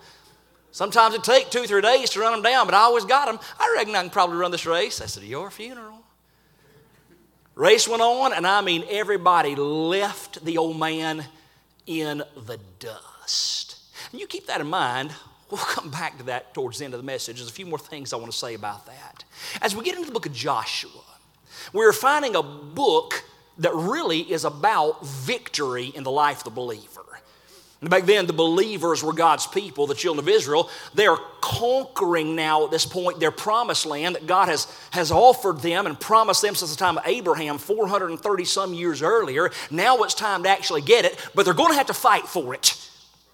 sometimes 0.72 1.14
it'd 1.14 1.24
take 1.24 1.50
two, 1.50 1.64
three 1.64 1.82
days 1.82 2.10
to 2.10 2.20
run 2.20 2.32
them 2.32 2.42
down, 2.42 2.66
but 2.66 2.74
I 2.74 2.80
always 2.80 3.04
got 3.04 3.26
them. 3.26 3.38
I 3.60 3.74
reckon 3.76 3.94
I 3.94 4.00
can 4.00 4.10
probably 4.10 4.38
run 4.38 4.50
this 4.50 4.66
race. 4.66 5.00
I 5.00 5.06
said, 5.06 5.22
Your 5.22 5.50
funeral. 5.50 6.02
Race 7.54 7.86
went 7.86 8.02
on, 8.02 8.32
and 8.32 8.46
I 8.46 8.62
mean, 8.62 8.84
everybody 8.88 9.54
left 9.54 10.44
the 10.44 10.56
old 10.58 10.78
man 10.78 11.24
in 11.86 12.22
the 12.46 12.58
dust. 12.78 13.76
And 14.10 14.20
you 14.20 14.26
keep 14.26 14.46
that 14.46 14.60
in 14.60 14.68
mind. 14.68 15.12
We'll 15.50 15.60
come 15.60 15.90
back 15.90 16.16
to 16.18 16.24
that 16.24 16.54
towards 16.54 16.78
the 16.78 16.86
end 16.86 16.94
of 16.94 17.00
the 17.00 17.04
message. 17.04 17.36
There's 17.36 17.50
a 17.50 17.52
few 17.52 17.66
more 17.66 17.78
things 17.78 18.12
I 18.12 18.16
want 18.16 18.32
to 18.32 18.36
say 18.36 18.54
about 18.54 18.86
that. 18.86 19.24
As 19.60 19.76
we 19.76 19.84
get 19.84 19.94
into 19.94 20.06
the 20.06 20.12
book 20.12 20.24
of 20.24 20.32
Joshua, 20.32 20.90
we're 21.72 21.92
finding 21.92 22.36
a 22.36 22.42
book 22.42 23.22
that 23.58 23.74
really 23.74 24.20
is 24.20 24.44
about 24.44 25.04
victory 25.06 25.86
in 25.86 26.04
the 26.04 26.10
life 26.10 26.38
of 26.38 26.44
the 26.44 26.50
believer. 26.50 26.91
Back 27.82 28.04
then, 28.04 28.26
the 28.26 28.32
believers 28.32 29.02
were 29.02 29.12
God's 29.12 29.46
people, 29.46 29.88
the 29.88 29.94
children 29.94 30.24
of 30.24 30.28
Israel. 30.28 30.70
They're 30.94 31.16
conquering 31.40 32.36
now 32.36 32.64
at 32.64 32.70
this 32.70 32.86
point 32.86 33.18
their 33.18 33.32
promised 33.32 33.86
land 33.86 34.14
that 34.14 34.26
God 34.26 34.48
has, 34.48 34.72
has 34.92 35.10
offered 35.10 35.60
them 35.60 35.86
and 35.86 35.98
promised 35.98 36.42
them 36.42 36.54
since 36.54 36.70
the 36.70 36.76
time 36.76 36.96
of 36.96 37.06
Abraham, 37.06 37.58
430 37.58 38.44
some 38.44 38.72
years 38.72 39.02
earlier. 39.02 39.50
Now 39.70 39.98
it's 40.04 40.14
time 40.14 40.44
to 40.44 40.48
actually 40.48 40.82
get 40.82 41.04
it, 41.04 41.18
but 41.34 41.44
they're 41.44 41.54
going 41.54 41.72
to 41.72 41.76
have 41.76 41.88
to 41.88 41.94
fight 41.94 42.28
for 42.28 42.54
it. 42.54 42.78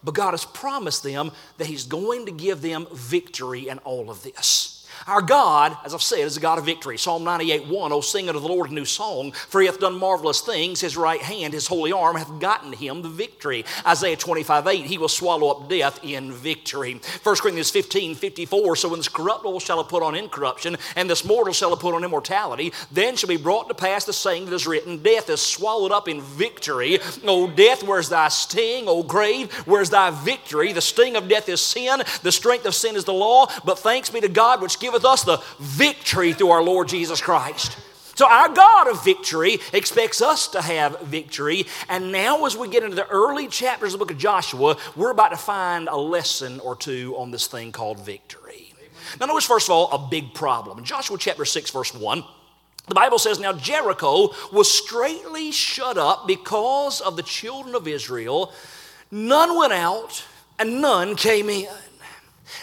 But 0.03 0.15
God 0.15 0.31
has 0.31 0.47
promised 0.47 1.03
them 1.03 1.33
that 1.59 1.67
He's 1.67 1.85
going 1.85 2.25
to 2.27 2.33
give 2.33 2.63
them 2.63 2.87
victory 2.93 3.69
in 3.69 3.79
all 3.81 4.11
of 4.11 4.23
this. 4.23 4.78
Our 5.07 5.23
God, 5.23 5.77
as 5.85 5.95
I've 5.95 6.03
said, 6.03 6.21
is 6.21 6.37
a 6.37 6.41
God 6.41 6.59
of 6.59 6.65
victory. 6.65 6.99
Psalm 6.99 7.25
98 7.25 7.67
1, 7.67 7.93
Oh, 7.93 8.01
sing 8.01 8.29
unto 8.29 8.41
the 8.41 8.49
Lord 8.49 8.71
a 8.71 8.75
new 8.75 8.85
song, 8.85 9.33
for 9.33 9.61
he 9.61 9.67
hath 9.67 9.81
done 9.81 9.99
marvelous 9.99 10.41
things. 10.41 10.81
His 10.81 10.97
right 10.97 11.21
hand, 11.21 11.55
his 11.55 11.67
holy 11.67 11.93
arm 11.93 12.17
hath 12.17 12.41
gotten 12.41 12.73
him 12.73 13.03
the 13.03 13.09
victory. 13.09 13.65
Isaiah 13.87 14.17
25 14.17 14.67
8, 14.67 14.85
he 14.87 14.99
will 14.99 15.09
swallow 15.09 15.49
up 15.51 15.69
death 15.69 16.01
in 16.03 16.33
victory. 16.33 17.01
1 17.23 17.37
Corinthians 17.37 17.71
15 17.71 18.15
54, 18.15 18.77
So 18.77 18.89
when 18.89 18.99
this 18.99 19.09
corruptible 19.09 19.61
shall 19.61 19.79
have 19.79 19.89
put 19.89 20.03
on 20.03 20.15
incorruption, 20.15 20.77
and 20.97 21.09
this 21.09 21.25
mortal 21.25 21.53
shall 21.53 21.71
have 21.71 21.81
put 21.81 21.95
on 21.95 22.05
immortality, 22.05 22.73
then 22.91 23.17
shall 23.17 23.29
be 23.29 23.37
brought 23.37 23.69
to 23.69 23.75
pass 23.75 24.05
the 24.05 24.13
saying 24.13 24.47
that 24.47 24.55
is 24.55 24.67
written, 24.67 25.03
Death 25.03 25.31
is 25.31 25.41
swallowed 25.41 25.93
up 25.93 26.09
in 26.09 26.21
victory. 26.21 26.99
O 27.25 27.49
death, 27.49 27.83
where's 27.83 28.09
thy 28.09 28.29
sting? 28.29 28.89
O 28.89 29.03
grave, 29.03 29.53
where's 29.67 29.91
thy 29.91 30.11
victory? 30.11 30.73
The 30.73 30.81
sting 30.81 31.17
of 31.17 31.29
death 31.29 31.49
is 31.49 31.61
sin, 31.61 32.03
the 32.23 32.33
strength 32.33 32.67
of 32.67 32.75
sin 32.75 32.97
is 32.97 33.05
the 33.05 33.13
law, 33.13 33.47
but 33.65 33.79
thanks 33.79 34.11
be 34.11 34.21
to 34.21 34.29
God 34.29 34.61
which 34.61 34.79
giveth 34.89 35.05
us 35.05 35.23
the 35.23 35.43
victory 35.59 36.33
through 36.33 36.49
our 36.49 36.63
Lord 36.63 36.89
Jesus 36.89 37.21
Christ. 37.21 37.77
So, 38.15 38.27
our 38.27 38.49
God 38.49 38.89
of 38.89 39.05
victory 39.05 39.59
expects 39.73 40.23
us 40.23 40.49
to 40.49 40.63
have 40.63 41.01
victory. 41.03 41.67
And 41.89 42.11
now, 42.11 42.47
as 42.47 42.57
we 42.57 42.69
get 42.69 42.83
into 42.83 42.97
the 42.97 43.07
early 43.09 43.49
chapters 43.49 43.93
of 43.93 44.01
the 44.01 44.05
book 44.05 44.11
of 44.11 44.19
Joshua, 44.19 44.77
we're 44.97 45.11
about 45.11 45.29
to 45.29 45.37
find 45.37 45.89
a 45.89 45.97
lesson 45.97 46.59
or 46.61 46.75
two 46.75 47.15
on 47.17 47.31
this 47.31 47.47
thing 47.47 47.71
called 47.71 48.01
victory. 48.01 48.73
Now, 49.21 49.27
notice, 49.27 49.45
first 49.45 49.69
of 49.69 49.73
all, 49.73 49.93
a 49.93 50.09
big 50.09 50.33
problem. 50.35 50.79
In 50.79 50.85
Joshua 50.85 51.19
chapter 51.19 51.45
6, 51.45 51.71
verse 51.71 51.95
1, 51.95 52.25
the 52.89 52.95
Bible 52.95 53.19
says, 53.19 53.39
Now 53.39 53.53
Jericho 53.53 54.31
was 54.53 54.73
straightly 54.73 55.53
shut 55.53 55.99
up 55.99 56.27
because 56.27 57.03
of 57.03 57.17
the 57.17 57.23
children 57.23 57.75
of 57.75 57.87
Israel. 57.87 58.53
None 59.11 59.57
went 59.57 59.75
out 59.75 60.25
and 60.59 60.81
none 60.81 61.15
came 61.15 61.51
in. 61.51 61.69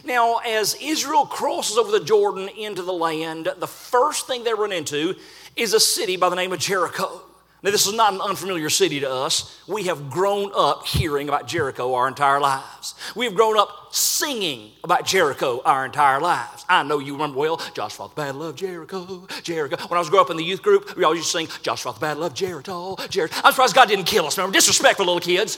Now, 0.03 0.37
as 0.37 0.75
Israel 0.81 1.25
crosses 1.25 1.77
over 1.77 1.91
the 1.91 2.03
Jordan 2.03 2.49
into 2.49 2.81
the 2.81 2.93
land, 2.93 3.49
the 3.57 3.67
first 3.67 4.27
thing 4.27 4.43
they 4.43 4.53
run 4.53 4.71
into 4.71 5.15
is 5.55 5.73
a 5.73 5.79
city 5.79 6.17
by 6.17 6.29
the 6.29 6.35
name 6.35 6.53
of 6.53 6.59
Jericho. 6.59 7.21
Now, 7.65 7.71
this 7.71 7.87
is 7.87 7.93
not 7.93 8.13
an 8.13 8.21
unfamiliar 8.21 8.69
city 8.69 8.99
to 8.99 9.09
us. 9.09 9.59
We 9.67 9.85
have 9.85 10.11
grown 10.11 10.51
up 10.55 10.85
hearing 10.85 11.29
about 11.29 11.47
Jericho 11.47 11.95
our 11.95 12.07
entire 12.07 12.39
lives. 12.39 12.93
We've 13.15 13.33
grown 13.33 13.57
up 13.57 13.87
singing 13.89 14.69
about 14.83 15.07
Jericho 15.07 15.63
our 15.65 15.83
entire 15.83 16.21
lives. 16.21 16.63
I 16.69 16.83
know 16.83 16.99
you 16.99 17.13
remember 17.13 17.39
well, 17.39 17.59
Joshua 17.73 18.07
the 18.09 18.13
Battle 18.13 18.43
of 18.43 18.55
Jericho, 18.55 19.25
Jericho. 19.41 19.77
When 19.87 19.97
I 19.97 19.99
was 19.99 20.11
growing 20.11 20.25
up 20.25 20.29
in 20.29 20.37
the 20.37 20.43
youth 20.43 20.61
group, 20.61 20.95
we 20.95 21.03
always 21.05 21.21
used 21.21 21.31
to 21.31 21.37
sing 21.39 21.47
Joshua 21.63 21.93
the 21.93 21.99
Battle 21.99 22.25
of 22.25 22.35
Jericho, 22.35 22.97
Jericho. 23.09 23.35
I'm 23.43 23.51
surprised 23.51 23.73
God 23.73 23.87
didn't 23.87 24.05
kill 24.05 24.27
us, 24.27 24.37
remember? 24.37 24.53
Disrespectful 24.53 25.07
little 25.07 25.19
kids. 25.19 25.57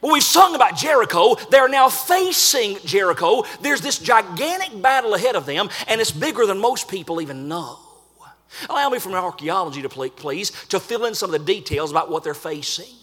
Well, 0.00 0.12
we've 0.12 0.22
sung 0.22 0.54
about 0.54 0.76
Jericho. 0.76 1.34
They're 1.50 1.68
now 1.68 1.88
facing 1.88 2.78
Jericho. 2.84 3.44
There's 3.60 3.80
this 3.80 3.98
gigantic 3.98 4.80
battle 4.80 5.14
ahead 5.14 5.36
of 5.36 5.46
them, 5.46 5.68
and 5.88 6.00
it's 6.00 6.10
bigger 6.10 6.46
than 6.46 6.58
most 6.58 6.88
people 6.88 7.20
even 7.20 7.48
know. 7.48 7.78
Allow 8.68 8.88
me, 8.88 8.98
from 8.98 9.14
archaeology, 9.14 9.82
to 9.82 9.88
please, 9.88 10.50
to 10.68 10.80
fill 10.80 11.04
in 11.04 11.14
some 11.14 11.32
of 11.32 11.38
the 11.38 11.44
details 11.44 11.90
about 11.90 12.10
what 12.10 12.24
they're 12.24 12.34
facing. 12.34 12.99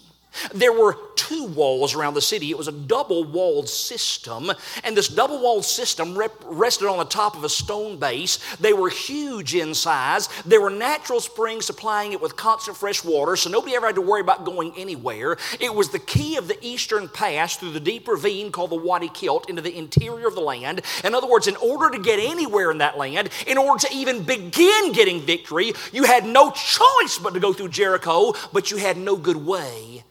There 0.53 0.73
were 0.73 0.97
two 1.15 1.45
walls 1.45 1.93
around 1.93 2.13
the 2.13 2.21
city. 2.21 2.51
It 2.51 2.57
was 2.57 2.67
a 2.67 2.71
double 2.71 3.23
walled 3.23 3.67
system, 3.67 4.51
and 4.83 4.95
this 4.95 5.07
double 5.07 5.41
walled 5.41 5.65
system 5.65 6.17
rep- 6.17 6.43
rested 6.45 6.87
on 6.87 6.99
the 6.99 7.05
top 7.05 7.35
of 7.35 7.43
a 7.43 7.49
stone 7.49 7.97
base. 7.97 8.39
They 8.59 8.73
were 8.73 8.89
huge 8.89 9.55
in 9.55 9.73
size. 9.73 10.29
There 10.45 10.61
were 10.61 10.69
natural 10.69 11.19
springs 11.19 11.65
supplying 11.65 12.13
it 12.13 12.21
with 12.21 12.35
constant 12.35 12.77
fresh 12.77 13.03
water, 13.03 13.35
so 13.35 13.49
nobody 13.49 13.75
ever 13.75 13.87
had 13.87 13.95
to 13.95 14.01
worry 14.01 14.21
about 14.21 14.45
going 14.45 14.73
anywhere. 14.77 15.37
It 15.59 15.73
was 15.73 15.89
the 15.89 15.99
key 15.99 16.37
of 16.37 16.47
the 16.47 16.57
eastern 16.65 17.09
pass 17.09 17.57
through 17.57 17.71
the 17.71 17.79
deep 17.79 18.07
ravine 18.07 18.51
called 18.51 18.71
the 18.71 18.75
Wadi 18.75 19.09
Kilt 19.09 19.49
into 19.49 19.61
the 19.61 19.77
interior 19.77 20.27
of 20.27 20.35
the 20.35 20.41
land. 20.41 20.81
In 21.03 21.13
other 21.13 21.27
words, 21.27 21.47
in 21.47 21.55
order 21.57 21.89
to 21.89 22.01
get 22.01 22.19
anywhere 22.19 22.71
in 22.71 22.77
that 22.77 22.97
land, 22.97 23.29
in 23.45 23.57
order 23.57 23.85
to 23.87 23.93
even 23.93 24.23
begin 24.23 24.91
getting 24.93 25.21
victory, 25.21 25.73
you 25.91 26.03
had 26.03 26.25
no 26.25 26.51
choice 26.51 27.17
but 27.21 27.33
to 27.33 27.39
go 27.39 27.53
through 27.53 27.69
Jericho, 27.69 28.33
but 28.53 28.71
you 28.71 28.77
had 28.77 28.97
no 28.97 29.15
good 29.15 29.37
way 29.37 30.03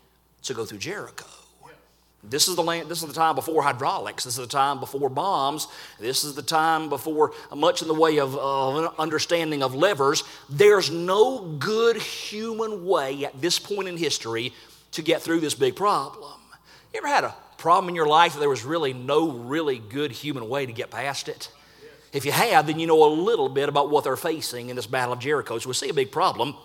to 0.47 0.55
go 0.55 0.65
through 0.65 0.79
Jericho. 0.79 1.26
This 2.29 2.49
is 2.49 2.57
the 2.57 2.62
land, 2.62 2.88
this 2.88 3.03
is 3.03 3.09
the 3.09 3.15
time 3.15 3.37
before 3.37 3.62
hydraulics. 3.62 4.25
This 4.25 4.37
is 4.37 4.49
the 4.49 4.53
time 4.53 4.81
before 4.81 5.09
bombs. 5.09 5.69
This 6.00 6.25
is 6.25 6.35
the 6.35 6.43
time 6.43 6.88
before 6.88 7.33
much 7.55 7.83
in 7.83 7.88
the 7.88 7.95
way 7.95 8.19
of 8.19 8.35
uh, 8.35 8.91
understanding 8.99 9.62
of 9.62 9.75
levers. 9.75 10.25
There's 10.49 10.91
no 10.91 11.38
good 11.38 11.97
human 11.97 12.85
way 12.85 13.25
at 13.25 13.41
this 13.41 13.59
point 13.59 13.88
in 13.88 13.97
history 13.97 14.53
to 14.93 15.03
get 15.03 15.23
through 15.23 15.41
this 15.41 15.55
big 15.55 15.76
problem. 15.76 16.41
You 16.93 16.99
ever 16.99 17.09
had 17.09 17.25
a 17.25 17.35
problem 17.59 17.91
in 17.91 17.95
your 17.95 18.09
life 18.09 18.33
that 18.33 18.41
there 18.41 18.49
was 18.49 18.65
really 18.65 18.93
no 18.93 19.31
really 19.31 19.79
good 19.79 20.11
human 20.11 20.49
way 20.49 20.67
to 20.67 20.73
get 20.73 20.91
past 20.91 21.29
it? 21.29 21.50
If 22.12 22.25
you 22.25 22.33
have, 22.33 22.67
then 22.67 22.81
you 22.81 22.87
know 22.87 23.05
a 23.05 23.12
little 23.12 23.49
bit 23.49 23.69
about 23.69 23.91
what 23.91 24.05
they're 24.05 24.17
facing 24.17 24.71
in 24.71 24.76
this 24.76 24.87
battle 24.87 25.12
of 25.12 25.21
Jericho. 25.21 25.59
So 25.59 25.69
we 25.69 25.75
see 25.75 25.91
a 25.91 25.95
big 25.95 26.11
problem. 26.11 26.57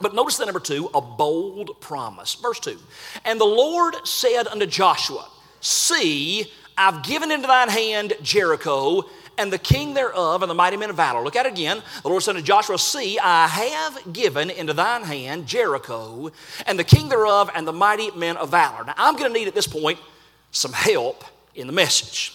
But 0.00 0.14
notice 0.14 0.36
that 0.36 0.46
number 0.46 0.60
two, 0.60 0.90
a 0.94 1.00
bold 1.00 1.80
promise. 1.80 2.34
Verse 2.34 2.60
two. 2.60 2.78
And 3.24 3.40
the 3.40 3.44
Lord 3.44 3.94
said 4.06 4.46
unto 4.46 4.66
Joshua, 4.66 5.28
See, 5.60 6.50
I've 6.76 7.02
given 7.02 7.32
into 7.32 7.48
thine 7.48 7.68
hand 7.68 8.14
Jericho, 8.22 9.04
and 9.36 9.52
the 9.52 9.58
king 9.58 9.94
thereof, 9.94 10.42
and 10.42 10.50
the 10.50 10.54
mighty 10.54 10.76
men 10.76 10.90
of 10.90 10.96
valor. 10.96 11.22
Look 11.22 11.36
at 11.36 11.46
it 11.46 11.52
again. 11.52 11.82
The 12.02 12.08
Lord 12.08 12.22
said 12.22 12.34
to 12.34 12.42
Joshua, 12.42 12.78
See, 12.78 13.18
I 13.18 13.46
have 13.46 14.12
given 14.12 14.50
into 14.50 14.72
thine 14.72 15.02
hand 15.02 15.46
Jericho, 15.46 16.30
and 16.66 16.78
the 16.78 16.84
king 16.84 17.08
thereof, 17.08 17.50
and 17.54 17.66
the 17.66 17.72
mighty 17.72 18.10
men 18.12 18.36
of 18.36 18.50
valor. 18.50 18.84
Now, 18.84 18.94
I'm 18.96 19.16
going 19.16 19.32
to 19.32 19.38
need 19.38 19.48
at 19.48 19.54
this 19.54 19.66
point 19.66 19.98
some 20.50 20.72
help 20.72 21.24
in 21.54 21.66
the 21.66 21.72
message. 21.72 22.34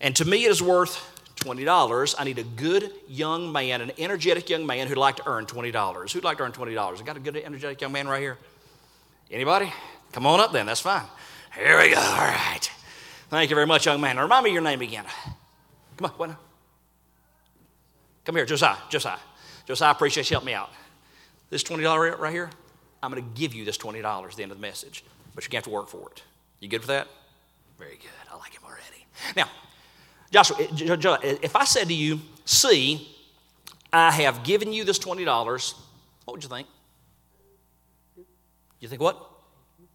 And 0.00 0.14
to 0.16 0.24
me, 0.24 0.44
it 0.44 0.50
is 0.50 0.62
worth 0.62 1.07
$20. 1.38 2.14
I 2.18 2.24
need 2.24 2.38
a 2.38 2.44
good 2.44 2.92
young 3.08 3.52
man, 3.52 3.80
an 3.80 3.92
energetic 3.98 4.48
young 4.50 4.66
man 4.66 4.86
who'd 4.88 4.98
like 4.98 5.16
to 5.16 5.28
earn 5.28 5.46
$20. 5.46 6.12
Who'd 6.12 6.24
like 6.24 6.38
to 6.38 6.44
earn 6.44 6.52
$20? 6.52 7.00
I 7.00 7.02
got 7.04 7.16
a 7.16 7.20
good 7.20 7.36
energetic 7.36 7.80
young 7.80 7.92
man 7.92 8.08
right 8.08 8.20
here? 8.20 8.38
Anybody? 9.30 9.72
Come 10.12 10.26
on 10.26 10.40
up 10.40 10.52
then, 10.52 10.66
that's 10.66 10.80
fine. 10.80 11.04
Here 11.54 11.78
we 11.80 11.90
go, 11.90 12.00
all 12.00 12.16
right. 12.18 12.70
Thank 13.30 13.50
you 13.50 13.56
very 13.56 13.66
much, 13.66 13.86
young 13.86 14.00
man. 14.00 14.18
Remind 14.18 14.44
me 14.44 14.52
your 14.52 14.62
name 14.62 14.80
again. 14.80 15.04
Come 15.96 16.10
on, 16.10 16.12
what? 16.12 16.36
Come 18.24 18.36
here, 18.36 18.46
Josiah, 18.46 18.76
Josiah. 18.88 19.18
Josiah, 19.66 19.88
I 19.88 19.92
appreciate 19.92 20.30
you 20.30 20.34
helping 20.34 20.46
me 20.46 20.54
out. 20.54 20.70
This 21.50 21.62
$20 21.62 22.18
right 22.18 22.32
here, 22.32 22.50
I'm 23.02 23.10
going 23.10 23.22
to 23.22 23.38
give 23.38 23.54
you 23.54 23.64
this 23.64 23.78
$20 23.78 24.02
at 24.02 24.36
the 24.36 24.42
end 24.42 24.52
of 24.52 24.58
the 24.58 24.62
message, 24.62 25.04
but 25.34 25.44
you're 25.44 25.50
going 25.50 25.62
to 25.62 25.70
have 25.70 25.70
to 25.70 25.70
work 25.70 25.88
for 25.88 26.10
it. 26.10 26.22
You 26.60 26.68
good 26.68 26.82
for 26.82 26.88
that? 26.88 27.06
Very 27.78 27.96
good. 27.96 28.10
I 28.30 28.36
like 28.36 28.52
him 28.52 28.62
already. 28.64 29.06
Now, 29.36 29.48
Joshua, 30.30 30.56
eh, 30.60 30.66
eh, 31.22 31.36
if 31.42 31.56
I 31.56 31.64
said 31.64 31.88
to 31.88 31.94
you, 31.94 32.20
See, 32.48 33.06
I 33.92 34.10
have 34.10 34.42
given 34.42 34.72
you 34.72 34.84
this 34.84 34.98
$20, 34.98 35.74
what 36.24 36.32
would 36.32 36.42
you 36.42 36.48
think? 36.48 36.66
You 38.80 38.88
think 38.88 39.02
what? 39.02 39.22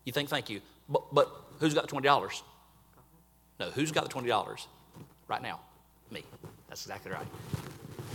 You 0.06 0.14
think 0.14 0.30
thank 0.30 0.52
you. 0.52 0.62
But, 0.88 1.12
but 1.12 1.32
who's 1.60 1.74
got 1.74 1.90
the 1.90 1.96
$20? 1.96 2.42
No, 3.60 3.72
who's 3.72 3.92
got 3.92 4.04
the 4.08 4.14
$20 4.14 4.68
right 5.28 5.42
now? 5.42 5.62
Me. 6.12 6.24
That's 6.70 6.86
exactly 6.86 7.12
right. 7.12 7.26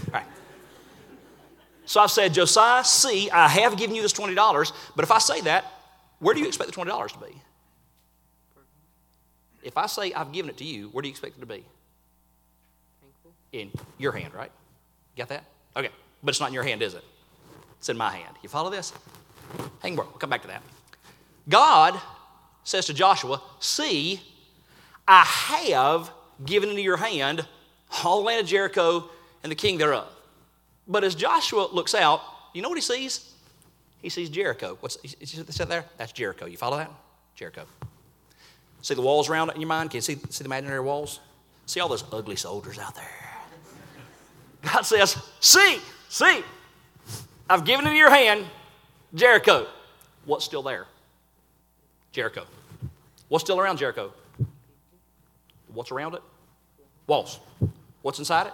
All 0.07 0.13
right. 0.13 0.27
So 1.85 2.01
I've 2.01 2.13
said, 2.13 2.33
Josiah, 2.33 2.85
see, 2.85 3.29
I 3.29 3.49
have 3.49 3.77
given 3.77 3.97
you 3.97 4.03
this 4.03 4.13
$20, 4.13 4.73
but 4.95 5.03
if 5.03 5.11
I 5.11 5.19
say 5.19 5.41
that, 5.41 5.65
where 6.21 6.33
do 6.33 6.41
you 6.41 6.47
expect 6.47 6.73
the 6.73 6.77
$20 6.81 7.13
to 7.13 7.19
be? 7.19 7.43
If 9.65 9.77
I 9.77 9.87
say 9.87 10.13
I've 10.13 10.31
given 10.31 10.49
it 10.49 10.59
to 10.59 10.65
you, 10.65 10.91
where 10.91 11.03
do 11.03 11.09
you 11.09 11.13
expect 11.13 11.39
it 11.39 11.41
to 11.41 11.47
be? 11.47 11.65
In 13.52 13.71
your 13.99 14.12
hand, 14.12 14.35
right? 14.35 14.52
Got 15.17 15.28
that? 15.28 15.45
Okay. 15.76 15.90
But 16.23 16.31
it's 16.31 16.40
not 16.40 16.49
in 16.49 16.55
your 16.55 16.62
hand, 16.62 16.83
is 16.83 16.95
it? 16.95 17.05
It's 17.78 17.88
in 17.88 17.97
my 17.97 18.11
hand. 18.11 18.37
You 18.43 18.49
follow 18.49 18.71
this? 18.71 18.93
Hang 19.81 19.99
on, 19.99 20.07
we'll 20.07 20.19
come 20.19 20.31
back 20.31 20.43
to 20.43 20.49
that. 20.49 20.62
God 21.49 21.99
says 22.64 22.87
to 22.87 22.95
Joshua, 22.95 23.40
See, 23.61 24.21
I 25.07 25.25
have 25.73 26.11
given 26.45 26.69
into 26.69 26.83
your 26.83 26.97
hand 26.99 27.47
all 28.05 28.21
the 28.21 28.26
land 28.26 28.40
of 28.40 28.47
Jericho 28.47 29.09
and 29.43 29.50
the 29.50 29.57
king 29.57 29.78
thereof. 29.78 30.09
But 30.87 31.05
as 31.05 31.14
Joshua 31.14 31.69
looks 31.73 31.95
out, 31.95 32.21
you 32.52 32.62
know 32.62 32.69
what 32.69 32.78
he 32.78 32.83
sees? 32.83 33.33
He 34.02 34.09
sees 34.09 34.31
Jericho. 34.31 34.76
What's 34.81 34.99
said 35.50 35.69
there? 35.69 35.85
That's 35.97 36.12
Jericho. 36.12 36.47
You 36.47 36.57
follow 36.57 36.76
that? 36.76 36.90
Jericho. 37.35 37.64
See 38.83 38.95
the 38.95 39.02
walls 39.02 39.28
around 39.28 39.50
it 39.50 39.57
in 39.57 39.61
your 39.61 39.69
mind? 39.69 39.90
Can 39.90 39.99
you 39.99 40.02
see, 40.02 40.19
see 40.31 40.45
the 40.45 40.49
imaginary 40.49 40.81
walls? 40.81 41.21
See 41.67 41.81
all 41.81 41.88
those 41.88 42.05
ugly 42.12 42.37
soldiers 42.37 42.78
out 42.78 42.95
there? 42.95 43.28
God 44.62 44.83
says, 44.83 45.17
See, 45.41 45.79
see, 46.09 46.43
I've 47.49 47.65
given 47.65 47.87
it 47.87 47.91
in 47.91 47.97
your 47.97 48.11
hand, 48.11 48.45
Jericho. 49.15 49.67
What's 50.25 50.45
still 50.45 50.62
there? 50.62 50.87
Jericho. 52.12 52.45
What's 53.29 53.45
still 53.45 53.61
around 53.61 53.79
Jericho? 53.79 54.12
What's 55.73 55.91
around 55.91 56.15
it? 56.15 56.23
Walls. 57.07 57.41
What's 58.03 58.19
inside 58.19 58.49
it? 58.49 58.53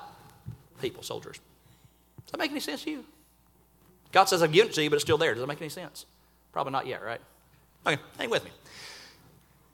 People, 0.80 1.02
soldiers. 1.02 1.38
Does 2.24 2.32
that 2.32 2.38
make 2.38 2.50
any 2.50 2.60
sense 2.60 2.84
to 2.84 2.90
you? 2.90 3.04
God 4.12 4.24
says, 4.24 4.42
I've 4.42 4.52
given 4.52 4.70
it 4.70 4.74
to 4.74 4.82
you, 4.82 4.90
but 4.90 4.96
it's 4.96 5.04
still 5.04 5.18
there. 5.18 5.32
Does 5.34 5.40
that 5.40 5.46
make 5.46 5.60
any 5.60 5.68
sense? 5.68 6.06
Probably 6.52 6.72
not 6.72 6.86
yet, 6.86 7.02
right? 7.02 7.20
Okay, 7.86 8.00
hang 8.18 8.30
with 8.30 8.44
me. 8.44 8.50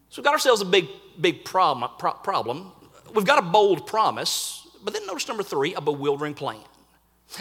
So 0.08 0.20
we've 0.20 0.24
got 0.24 0.32
ourselves 0.32 0.62
a 0.62 0.64
big, 0.64 0.88
big 1.20 1.44
problem. 1.44 1.90
Pro- 1.98 2.12
problem. 2.12 2.72
We've 3.14 3.26
got 3.26 3.38
a 3.38 3.42
bold 3.42 3.86
promise 3.86 4.59
but 4.84 4.92
then 4.92 5.06
notice 5.06 5.28
number 5.28 5.42
three, 5.42 5.74
a 5.74 5.80
bewildering 5.80 6.34
plan. 6.34 6.62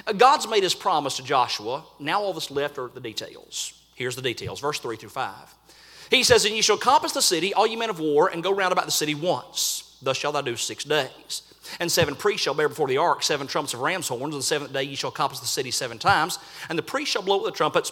Uh, 0.05 0.13
God's 0.13 0.47
made 0.47 0.63
his 0.63 0.75
promise 0.75 1.17
to 1.17 1.23
Joshua. 1.23 1.83
Now 1.99 2.21
all 2.21 2.33
that's 2.33 2.51
left 2.51 2.77
are 2.77 2.87
the 2.87 2.99
details. 2.99 3.73
Here's 3.95 4.15
the 4.15 4.21
details, 4.21 4.59
verse 4.59 4.79
3 4.79 4.95
through 4.95 5.09
5. 5.09 5.33
He 6.09 6.23
says, 6.23 6.45
And 6.45 6.55
you 6.55 6.61
shall 6.61 6.77
compass 6.77 7.11
the 7.11 7.21
city, 7.21 7.53
all 7.53 7.67
you 7.67 7.77
men 7.77 7.89
of 7.89 7.99
war, 7.99 8.29
and 8.29 8.41
go 8.41 8.53
round 8.53 8.71
about 8.71 8.85
the 8.85 8.91
city 8.91 9.13
once. 9.13 9.97
Thus 10.01 10.17
shalt 10.17 10.33
thou 10.33 10.41
do 10.41 10.55
six 10.55 10.83
days. 10.83 11.43
And 11.79 11.91
seven 11.91 12.15
priests 12.15 12.43
shall 12.43 12.53
bear 12.53 12.69
before 12.69 12.87
the 12.87 12.97
ark 12.97 13.21
seven 13.21 13.45
trumpets 13.45 13.73
of 13.73 13.81
ram's 13.81 14.07
horns. 14.07 14.33
And 14.33 14.41
the 14.41 14.45
seventh 14.45 14.73
day 14.73 14.83
ye 14.83 14.95
shall 14.95 15.11
compass 15.11 15.39
the 15.39 15.47
city 15.47 15.71
seven 15.71 15.99
times. 15.99 16.39
And 16.69 16.77
the 16.77 16.83
priests 16.83 17.11
shall 17.11 17.21
blow 17.21 17.43
with 17.43 17.51
the 17.51 17.57
trumpets. 17.57 17.91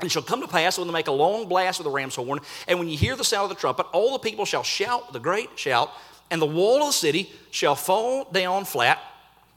And 0.00 0.06
it 0.06 0.10
shall 0.10 0.22
come 0.22 0.40
to 0.40 0.48
pass 0.48 0.76
when 0.76 0.88
they 0.88 0.92
make 0.92 1.06
a 1.06 1.12
long 1.12 1.48
blast 1.48 1.78
with 1.78 1.84
the 1.84 1.90
ram's 1.90 2.16
horn, 2.16 2.40
and 2.66 2.80
when 2.80 2.88
you 2.88 2.98
hear 2.98 3.14
the 3.14 3.24
sound 3.24 3.44
of 3.44 3.56
the 3.56 3.60
trumpet, 3.60 3.86
all 3.92 4.12
the 4.12 4.18
people 4.18 4.44
shall 4.44 4.64
shout 4.64 5.06
with 5.06 5.16
a 5.16 5.20
great 5.20 5.56
shout, 5.56 5.92
and 6.30 6.40
the 6.40 6.46
wall 6.46 6.82
of 6.82 6.88
the 6.88 6.92
city 6.92 7.30
shall 7.50 7.74
fall 7.74 8.24
down 8.24 8.64
flat, 8.64 8.98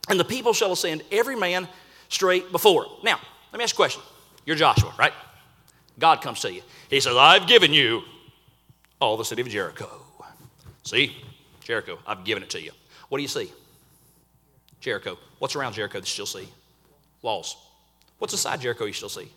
and 0.09 0.19
the 0.19 0.25
people 0.25 0.53
shall 0.53 0.71
ascend 0.71 1.03
every 1.11 1.35
man 1.35 1.67
straight 2.09 2.51
before 2.51 2.85
it. 2.85 2.91
Now, 3.03 3.19
let 3.51 3.57
me 3.57 3.63
ask 3.63 3.73
you 3.73 3.83
a 3.83 3.87
question. 3.87 4.01
You're 4.45 4.55
Joshua, 4.55 4.93
right? 4.97 5.13
God 5.99 6.21
comes 6.21 6.39
to 6.41 6.53
you. 6.53 6.61
He 6.89 6.99
says, 6.99 7.15
I've 7.17 7.47
given 7.47 7.73
you 7.73 8.03
all 9.01 9.17
the 9.17 9.25
city 9.25 9.41
of 9.41 9.49
Jericho. 9.49 9.89
See? 10.83 11.17
Jericho, 11.61 11.99
I've 12.07 12.23
given 12.23 12.43
it 12.43 12.49
to 12.51 12.61
you. 12.61 12.71
What 13.09 13.17
do 13.17 13.21
you 13.21 13.27
see? 13.27 13.51
Jericho. 14.79 15.17
What's 15.39 15.55
around 15.55 15.73
Jericho 15.73 15.99
that 15.99 16.05
you 16.05 16.25
still 16.25 16.41
see? 16.41 16.47
Walls. 17.21 17.57
What's 18.19 18.33
inside 18.33 18.61
Jericho 18.61 18.85
you 18.85 18.93
still 18.93 19.09
see? 19.09 19.29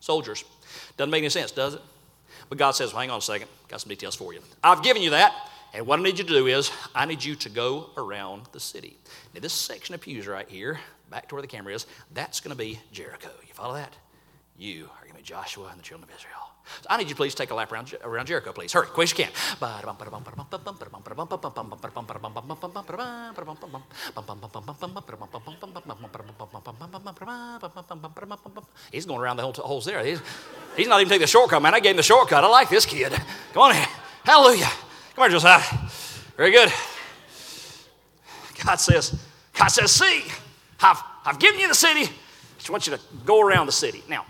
Soldiers. 0.00 0.44
Doesn't 0.96 1.10
make 1.10 1.22
any 1.22 1.28
sense, 1.28 1.50
does 1.50 1.74
it? 1.74 1.80
But 2.48 2.58
God 2.58 2.72
says, 2.72 2.92
well, 2.92 3.00
hang 3.00 3.10
on 3.10 3.18
a 3.18 3.22
second. 3.22 3.48
Got 3.68 3.80
some 3.80 3.90
details 3.90 4.14
for 4.14 4.32
you. 4.32 4.40
I've 4.64 4.82
given 4.82 5.02
you 5.02 5.10
that. 5.10 5.34
And 5.74 5.86
what 5.86 5.98
I 5.98 6.02
need 6.02 6.18
you 6.18 6.24
to 6.24 6.32
do 6.32 6.46
is, 6.46 6.70
I 6.94 7.06
need 7.06 7.24
you 7.24 7.34
to 7.36 7.48
go 7.48 7.90
around 7.96 8.42
the 8.52 8.60
city. 8.60 8.98
Now, 9.34 9.40
this 9.40 9.54
section 9.54 9.94
of 9.94 10.02
pews 10.02 10.26
right 10.26 10.48
here, 10.48 10.80
back 11.10 11.28
to 11.28 11.34
where 11.34 11.42
the 11.42 11.48
camera 11.48 11.74
is, 11.74 11.86
that's 12.12 12.40
going 12.40 12.50
to 12.50 12.58
be 12.58 12.78
Jericho. 12.92 13.30
You 13.46 13.54
follow 13.54 13.74
that? 13.74 13.96
You 14.58 14.84
are 14.84 15.04
going 15.04 15.12
to 15.12 15.16
be 15.16 15.22
Joshua 15.22 15.68
and 15.70 15.78
the 15.78 15.82
children 15.82 16.08
of 16.10 16.16
Israel. 16.16 16.52
So 16.82 16.86
I 16.90 16.96
need 16.96 17.08
you 17.08 17.14
please 17.14 17.34
take 17.34 17.50
a 17.50 17.54
lap 17.54 17.72
around, 17.72 17.94
around 18.04 18.26
Jericho, 18.26 18.52
please. 18.52 18.72
Hurry, 18.72 18.86
quick 18.86 19.04
as 19.04 19.18
you 19.18 19.24
can. 19.24 19.32
He's 28.92 29.06
going 29.06 29.20
around 29.20 29.36
the 29.36 29.42
whole 29.42 29.52
holes 29.52 29.84
there. 29.84 30.04
He's, 30.04 30.20
he's 30.76 30.86
not 30.86 31.00
even 31.00 31.08
taking 31.08 31.22
the 31.22 31.26
shortcut, 31.26 31.62
man. 31.62 31.74
I 31.74 31.80
gave 31.80 31.92
him 31.92 31.96
the 31.96 32.02
shortcut. 32.02 32.44
I 32.44 32.48
like 32.48 32.68
this 32.68 32.86
kid. 32.86 33.12
Come 33.52 33.62
on 33.62 33.76
in. 33.76 33.82
Hallelujah. 34.24 34.70
Come 35.14 35.24
here, 35.24 35.30
Josiah. 35.30 35.60
Very 36.38 36.50
good. 36.50 36.72
God 38.64 38.76
says, 38.76 39.22
God 39.52 39.68
says, 39.68 39.92
see, 39.92 40.24
I've, 40.80 41.02
I've 41.26 41.38
given 41.38 41.60
you 41.60 41.68
the 41.68 41.74
city. 41.74 42.04
I 42.04 42.58
just 42.58 42.70
want 42.70 42.86
you 42.86 42.96
to 42.96 43.02
go 43.26 43.46
around 43.46 43.66
the 43.66 43.72
city. 43.72 44.02
Now, 44.08 44.24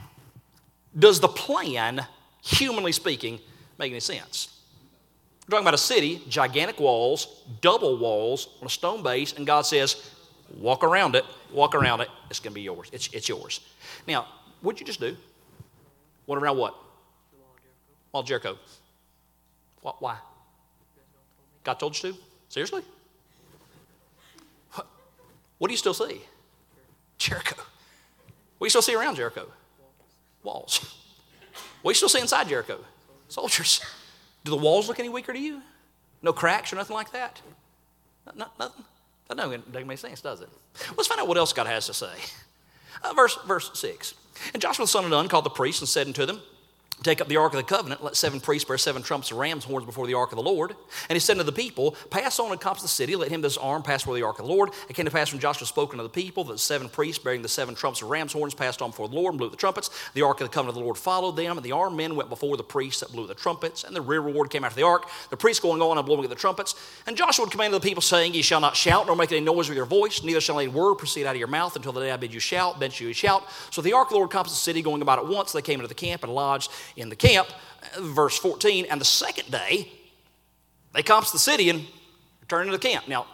does 0.99 1.21
the 1.21 1.29
plan 1.29 2.05
humanly 2.43 2.91
speaking, 2.91 3.39
make 3.79 3.93
any 3.93 4.01
sense. 4.01 4.61
We're 5.47 5.53
talking 5.53 5.65
about 5.65 5.75
a 5.75 5.79
city, 5.79 6.23
gigantic 6.29 6.81
walls, 6.81 7.45
double 7.61 7.99
walls 7.99 8.49
on 8.61 8.67
a 8.67 8.71
stone 8.71 9.03
base, 9.03 9.35
and 9.35 9.47
God 9.47 9.63
says, 9.63 10.11
walk 10.59 10.83
around 10.83 11.15
it, 11.15 11.25
walk 11.53 11.75
around 11.75 12.01
it, 12.01 12.09
it's 12.29 12.41
going 12.41 12.53
to 12.53 12.55
be 12.55 12.63
yours. 12.63 12.89
It's, 12.93 13.09
it's 13.13 13.29
yours. 13.29 13.61
Now, 14.09 14.27
what'd 14.61 14.81
you 14.81 14.87
just 14.87 15.01
do? 15.01 15.17
Went 16.27 16.43
around 16.43 16.59
what? 16.59 16.75
Wall 18.13 18.23
Jericho. 18.25 18.59
What, 19.81 20.03
why? 20.03 20.19
God 21.65 21.79
told 21.79 22.01
you 22.03 22.13
to? 22.13 22.19
Seriously? 22.49 22.83
What, 24.73 24.87
what 25.59 25.69
do 25.69 25.73
you 25.73 25.79
still 25.79 25.95
see? 25.95 26.21
Jericho. 27.19 27.57
What 28.59 28.65
do 28.65 28.67
you 28.67 28.71
still 28.71 28.83
see 28.83 28.95
around 28.95 29.17
Jericho? 29.17 29.47
Walls. 30.43 30.97
What 31.83 31.91
do 31.91 31.93
you 31.93 31.95
still 31.95 32.09
see 32.09 32.21
inside 32.21 32.49
Jericho? 32.49 32.79
Soldiers. 33.29 33.81
Do 34.45 34.51
the 34.51 34.57
walls 34.57 34.89
look 34.89 34.99
any 34.99 35.09
weaker 35.09 35.33
to 35.33 35.39
you? 35.39 35.63
No 36.21 36.33
cracks 36.33 36.73
or 36.73 36.77
nothing 36.77 36.95
like 36.95 37.13
that? 37.13 37.41
No, 38.37 38.47
nothing? 38.59 38.85
That 39.29 39.37
doesn't 39.37 39.87
make 39.87 39.99
sense, 39.99 40.21
does 40.21 40.41
it? 40.41 40.49
Let's 40.97 41.07
find 41.07 41.21
out 41.21 41.29
what 41.29 41.39
else 41.39 41.53
God 41.53 41.67
has 41.67 41.87
to 41.87 41.95
say. 41.95 42.13
Uh, 43.03 43.13
verse, 43.15 43.39
verse 43.47 43.71
6. 43.75 44.15
And 44.53 44.63
Joshua 44.63 44.85
the 44.85 44.89
son 44.89 45.05
of 45.05 45.11
Nun 45.11 45.29
called 45.29 45.45
the 45.45 45.51
priests 45.51 45.81
and 45.81 45.89
said 45.89 46.07
unto 46.07 46.27
them, 46.27 46.41
Take 47.03 47.21
up 47.21 47.29
the 47.29 47.37
ark 47.37 47.53
of 47.53 47.57
the 47.57 47.65
covenant, 47.65 48.05
let 48.05 48.17
seven 48.17 48.41
priests 48.41 48.67
bear 48.67 48.79
seven 48.79 49.03
trumpets 49.03 49.31
of 49.31 49.39
ram's 49.39 49.65
horns 49.65 49.87
before 49.87 50.07
the 50.07 50.15
ark 50.15 50.33
of 50.33 50.37
the 50.37 50.43
Lord. 50.43 50.75
And 51.09 51.17
he 51.17 51.21
said 51.21 51.37
to 51.39 51.45
the 51.45 51.53
people, 51.53 51.97
Pass 52.11 52.39
on 52.39 52.53
and 52.53 52.61
to 52.61 52.83
the 52.83 52.89
city, 52.89 53.17
let 53.17 53.31
him 53.31 53.43
this 53.43 53.57
arm 53.57 53.83
pass 53.83 54.03
before 54.03 54.15
the 54.15 54.23
ark 54.23 54.39
of 54.39 54.47
the 54.47 54.53
Lord. 54.53 54.71
It 54.89 54.95
came 54.95 55.05
to 55.05 55.11
pass 55.11 55.33
when 55.33 55.41
Joshua 55.41 55.67
spoke 55.67 55.93
unto 55.93 56.03
the 56.03 56.09
people 56.09 56.45
that 56.45 56.59
seven 56.59 56.89
priests 56.89 57.23
bearing 57.23 57.43
the 57.43 57.49
seven 57.49 57.75
trumpets 57.75 58.03
of 58.03 58.11
ram's 58.11 58.33
horns 58.33 58.55
passed 58.55 58.83
on 58.83 58.91
before 58.91 59.09
the 59.09 59.17
Lord 59.17 59.33
and 59.33 59.39
blew 59.39 59.51
the 59.51 59.57
trumpets. 59.57 59.91
The 60.15 60.23
ark 60.23 60.41
of 60.41 60.49
the 60.49 60.55
covenant 60.55 60.77
of 60.77 60.81
the 60.81 60.85
Lord 60.85 60.97
followed 60.97 61.37
them, 61.37 61.57
and 61.57 61.65
the 61.65 61.73
armed 61.73 61.97
men 61.97 62.15
went 62.15 62.29
before 62.29 62.57
the 62.57 62.63
priests 62.63 63.01
that 63.01 63.13
blew 63.13 63.27
the 63.27 63.35
trumpets, 63.35 63.85
and 63.85 63.97
the 63.97 64.01
rear 64.01 64.21
reward 64.21 64.51
came 64.51 64.65
after 64.65 64.77
the 64.77 64.87
ark, 64.87 65.09
the 65.31 65.37
priests 65.37 65.61
going 65.61 65.83
on 65.83 65.99
and 65.99 66.07
blowing 66.07 66.29
the 66.29 66.35
trumpets. 66.35 66.75
And 67.07 67.17
Joshua 67.17 67.49
commanded 67.49 67.81
the 67.81 67.87
people, 67.87 68.03
saying, 68.03 68.35
Ye 68.35 68.43
shall 68.43 68.61
not 68.61 68.77
shout, 68.77 69.07
nor 69.07 69.17
make 69.17 69.33
any 69.33 69.41
noise 69.41 69.69
with 69.69 69.77
your 69.77 69.87
voice, 69.87 70.23
neither 70.23 70.41
shall 70.41 70.61
any 70.61 70.69
word 70.69 70.97
proceed 70.97 71.27
out 71.27 71.35
of 71.35 71.39
your 71.39 71.49
mouth 71.49 71.75
until 71.75 71.93
the 71.93 72.01
day 72.01 72.11
I 72.11 72.17
bid 72.17 72.33
you 72.33 72.41
shout, 72.41 72.79
then 72.79 72.91
shall 72.91 73.09
you 73.09 73.13
shout. 73.13 73.47
So 73.71 73.83
the 73.83 73.93
ark 73.93 74.09
of 74.09 74.13
the 74.13 74.17
Lord 74.17 74.31
to 74.31 74.43
the 74.43 74.49
city, 74.51 74.83
going 74.83 75.03
about 75.03 75.19
at 75.19 75.27
once. 75.27 75.53
They 75.53 75.63
came 75.63 75.81
into 75.81 75.89
the 75.89 75.95
camp 75.95 76.23
and 76.23 76.35
lodged 76.35 76.71
in 76.97 77.09
the 77.09 77.17
camp 77.17 77.49
verse 77.99 78.39
14, 78.39 78.87
and 78.87 79.01
the 79.01 79.05
second 79.05 79.51
day 79.51 79.91
they 80.93 81.03
to 81.03 81.33
the 81.33 81.39
city 81.39 81.71
and 81.71 81.87
return 82.41 82.67
to 82.67 82.73
the 82.73 82.79
camp. 82.79 83.09
Now, 83.09 83.27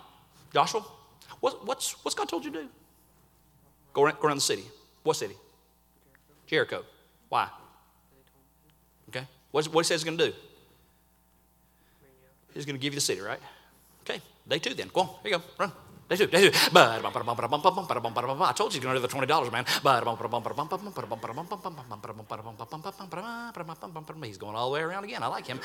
Joshua, 0.52 0.84
what, 1.40 1.66
what's, 1.66 1.92
what's 2.04 2.14
God 2.14 2.28
told 2.28 2.44
you 2.44 2.50
to 2.52 2.62
do? 2.62 2.68
Go 3.92 4.02
around, 4.02 4.20
go 4.20 4.28
around 4.28 4.36
the 4.36 4.42
city. 4.42 4.64
What 5.02 5.16
city? 5.16 5.34
Jericho. 6.46 6.84
Why? 7.28 7.48
Okay. 9.08 9.26
What's, 9.50 9.68
what 9.68 9.84
he 9.84 9.88
says 9.88 10.00
he's 10.00 10.04
going 10.04 10.18
to 10.18 10.28
do? 10.28 10.36
He's 12.54 12.64
going 12.64 12.76
to 12.76 12.80
give 12.80 12.92
you 12.92 12.96
the 12.96 13.04
city, 13.04 13.20
right? 13.20 13.40
Okay. 14.02 14.20
Day 14.46 14.58
two 14.58 14.74
then. 14.74 14.90
Go 14.92 15.02
on. 15.02 15.06
Here 15.22 15.32
you 15.32 15.38
go. 15.38 15.44
Run. 15.58 15.72
They 16.08 16.16
do, 16.16 16.26
they 16.26 16.48
do. 16.48 16.58
I 16.74 18.52
told 18.56 18.74
you 18.74 18.80
you're 18.80 18.90
going 18.90 19.02
to 19.02 19.06
do 19.06 19.06
the 19.06 19.26
$20, 19.26 19.52
man. 19.52 19.64
He's 24.24 24.38
going 24.38 24.56
all 24.56 24.70
the 24.70 24.74
way 24.74 24.80
around 24.80 25.04
again. 25.04 25.22
I 25.22 25.26
like 25.26 25.46
him. 25.46 25.60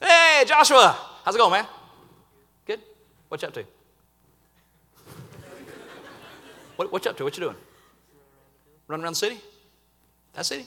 Hey, 0.00 0.44
Joshua. 0.44 0.98
How's 1.24 1.36
it 1.36 1.38
going, 1.38 1.52
man? 1.52 1.66
Good? 2.66 2.80
What 3.28 3.40
you 3.40 3.48
up 3.48 3.54
to? 3.54 3.64
What, 6.74 6.90
what 6.90 7.04
you 7.04 7.10
up 7.12 7.16
to? 7.18 7.24
What 7.24 7.36
you 7.36 7.44
doing? 7.44 7.56
Run 8.88 9.00
around 9.00 9.12
the 9.12 9.16
city? 9.16 9.38
That 10.32 10.44
city? 10.44 10.66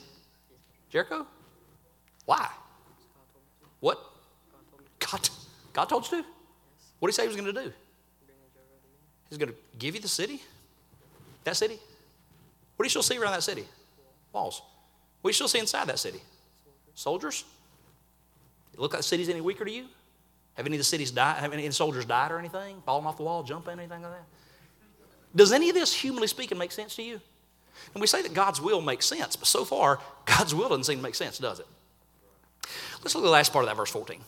Jericho? 0.90 1.26
Why? 2.28 2.46
What? 3.80 3.98
God, 4.98 5.30
God 5.72 5.88
told 5.88 6.04
you 6.12 6.18
to? 6.18 6.28
What 6.98 7.08
did 7.08 7.12
he 7.12 7.16
say 7.16 7.22
he 7.22 7.28
was 7.28 7.36
going 7.36 7.54
to 7.54 7.62
do? 7.62 7.72
He's 9.30 9.38
going 9.38 9.48
to 9.48 9.56
give 9.78 9.94
you 9.94 10.00
the 10.02 10.08
city? 10.08 10.42
That 11.44 11.56
city? 11.56 11.78
What 12.76 12.82
do 12.82 12.84
you 12.84 12.90
still 12.90 13.02
see 13.02 13.16
around 13.16 13.32
that 13.32 13.44
city? 13.44 13.64
Walls. 14.30 14.60
What 15.22 15.28
do 15.28 15.30
you 15.30 15.32
still 15.32 15.48
see 15.48 15.58
inside 15.58 15.86
that 15.88 15.98
city? 15.98 16.20
Soldiers? 16.94 17.44
Look 18.76 18.92
like 18.92 19.00
the 19.00 19.04
city's 19.04 19.30
any 19.30 19.40
weaker 19.40 19.64
to 19.64 19.72
you? 19.72 19.86
Have 20.52 20.66
any 20.66 20.76
of 20.76 20.80
the 20.80 20.84
cities 20.84 21.10
died? 21.10 21.38
Have 21.38 21.54
any 21.54 21.70
soldiers 21.70 22.04
died 22.04 22.30
or 22.30 22.38
anything? 22.38 22.82
Falling 22.84 23.06
off 23.06 23.16
the 23.16 23.22
wall, 23.22 23.42
jumping, 23.42 23.78
anything 23.78 24.02
like 24.02 24.12
that? 24.12 24.26
Does 25.34 25.50
any 25.50 25.70
of 25.70 25.74
this, 25.74 25.94
humanly 25.94 26.26
speaking, 26.26 26.58
make 26.58 26.72
sense 26.72 26.94
to 26.96 27.02
you? 27.02 27.22
And 27.94 28.02
we 28.02 28.06
say 28.06 28.20
that 28.20 28.34
God's 28.34 28.60
will 28.60 28.82
makes 28.82 29.06
sense, 29.06 29.34
but 29.34 29.48
so 29.48 29.64
far, 29.64 29.98
God's 30.26 30.54
will 30.54 30.68
doesn't 30.68 30.84
seem 30.84 30.98
to 30.98 31.02
make 31.02 31.14
sense, 31.14 31.38
does 31.38 31.60
it? 31.60 31.66
Let's 33.02 33.14
look 33.14 33.24
at 33.24 33.26
the 33.26 33.30
last 33.30 33.52
part 33.52 33.64
of 33.64 33.68
that 33.70 33.76
verse 33.76 33.90
14. 33.90 34.20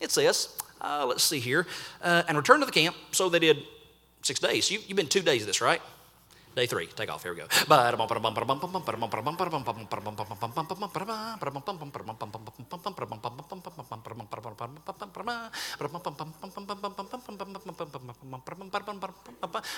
It 0.00 0.10
says, 0.10 0.56
uh, 0.80 1.04
let's 1.06 1.24
see 1.24 1.40
here, 1.40 1.66
uh, 2.02 2.22
and 2.28 2.36
return 2.36 2.60
to 2.60 2.66
the 2.66 2.72
camp. 2.72 2.94
So 3.12 3.28
they 3.28 3.38
did 3.38 3.58
six 4.22 4.40
days. 4.40 4.70
You, 4.70 4.80
you've 4.86 4.96
been 4.96 5.08
two 5.08 5.22
days 5.22 5.42
of 5.42 5.46
this, 5.46 5.60
right? 5.60 5.80
Day 6.58 6.66
three, 6.66 6.86
take 6.86 7.08
off. 7.08 7.22
Here 7.22 7.32
we 7.32 7.38
go. 7.38 7.46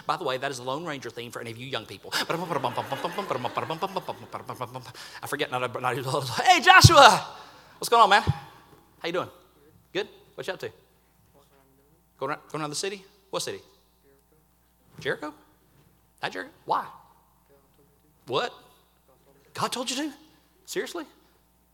By 0.06 0.16
the 0.16 0.24
way, 0.24 0.38
that 0.38 0.50
is 0.50 0.56
the 0.56 0.64
Lone 0.64 0.86
Ranger 0.86 1.10
theme 1.10 1.30
for 1.30 1.40
any 1.40 1.50
of 1.50 1.58
you 1.58 1.66
young 1.66 1.84
people. 1.84 2.14
I 5.22 5.26
forget 5.26 5.50
not, 5.50 5.82
not 5.82 5.96
Hey, 6.44 6.60
Joshua! 6.62 7.49
What's 7.80 7.88
going 7.88 8.02
on, 8.02 8.10
man? 8.10 8.20
How 8.20 9.06
you 9.06 9.12
doing? 9.12 9.30
Good? 9.94 10.06
What 10.34 10.46
you 10.46 10.52
up 10.52 10.60
to? 10.60 10.70
Going 12.18 12.30
around, 12.30 12.40
going 12.52 12.60
around 12.60 12.68
the 12.68 12.76
city? 12.76 13.02
What 13.30 13.40
city? 13.40 13.60
Jericho? 15.00 15.28
Jericho? 15.30 15.34
That 16.20 16.30
Jericho? 16.30 16.52
Why? 16.66 16.84
What? 18.26 18.52
God 19.54 19.72
told 19.72 19.88
you 19.88 19.96
to? 19.96 20.12
Seriously? 20.66 21.06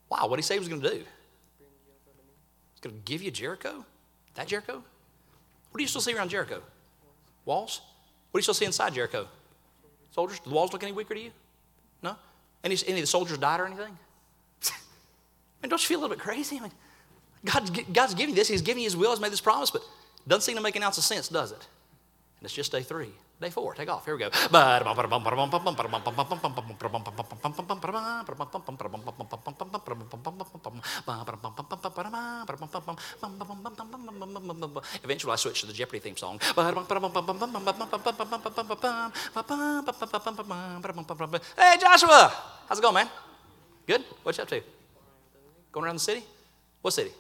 Wow, 0.09 0.29
what 0.29 0.37
did 0.37 0.37
he 0.37 0.43
say 0.43 0.55
he 0.55 0.61
was 0.61 0.69
going 0.69 0.81
to 0.81 0.89
do? 0.91 0.95
He's 0.95 2.81
going 2.83 2.95
to 2.95 3.03
give 3.05 3.21
you 3.21 3.33
Jericho? 3.33 3.85
That 4.35 4.47
Jericho? 4.47 4.75
What 4.75 5.79
do 5.79 5.83
you 5.83 5.89
still 5.89 6.01
see 6.01 6.15
around 6.15 6.29
Jericho? 6.29 6.63
Walls? 7.45 7.81
What 8.31 8.39
do 8.39 8.43
you 8.43 8.43
still 8.43 8.55
see 8.55 8.65
inside 8.65 8.95
Jericho? 8.95 9.27
Soldiers? 10.13 10.39
Do 10.39 10.51
the 10.51 10.55
walls 10.55 10.73
look 10.73 10.85
any 10.85 10.93
weaker 10.93 11.15
to 11.15 11.21
you? 11.21 11.33
No? 12.01 12.15
Any, 12.63 12.77
any 12.87 12.99
of 12.99 13.03
the 13.03 13.07
soldiers 13.09 13.39
died 13.39 13.59
or 13.59 13.67
anything? 13.67 13.99
Mean, 15.63 15.71
don't 15.71 15.83
you 15.83 15.87
feel 15.87 16.01
a 16.01 16.03
little 16.03 16.17
bit 16.17 16.23
crazy? 16.23 16.59
I 16.59 16.61
mean, 16.61 16.73
God's, 17.45 17.71
God's 17.71 18.15
giving 18.15 18.31
you 18.31 18.37
this. 18.37 18.49
He's 18.49 18.63
giving 18.63 18.83
you 18.83 18.87
His 18.87 18.97
will. 18.97 19.11
He's 19.11 19.21
made 19.21 19.33
this 19.33 19.41
promise, 19.41 19.71
but 19.71 19.83
doesn't 20.27 20.43
seem 20.43 20.57
to 20.57 20.63
make 20.63 20.77
an 20.77 20.83
ounce 20.83 20.99
of 20.99 21.05
sense, 21.05 21.29
does 21.29 21.53
it? 21.53 21.67
And 22.39 22.45
it's 22.45 22.55
just 22.55 22.73
day 22.73 22.83
three. 22.83 23.13
Day 23.39 23.51
four, 23.51 23.75
take 23.75 23.91
off. 23.91 24.07
Here 24.07 24.15
we 24.15 24.21
go. 24.21 24.31
Eventually, 35.05 35.33
I 35.33 35.37
switched 35.37 35.61
to 35.61 35.67
the 35.67 35.75
Jeopardy 35.75 35.99
theme 35.99 36.17
song. 36.17 36.41
Hey, 41.59 41.77
Joshua! 41.79 42.33
How's 42.69 42.79
it 42.79 42.83
going, 42.83 42.95
man? 42.95 43.09
Good? 43.87 44.03
What 44.23 44.39
you 44.39 44.43
up 44.43 44.49
to? 44.49 44.63
Going 45.77 45.85
around 45.85 45.97
the 45.97 46.01
city? 46.01 46.25
What 46.81 46.95
city? 46.95 47.11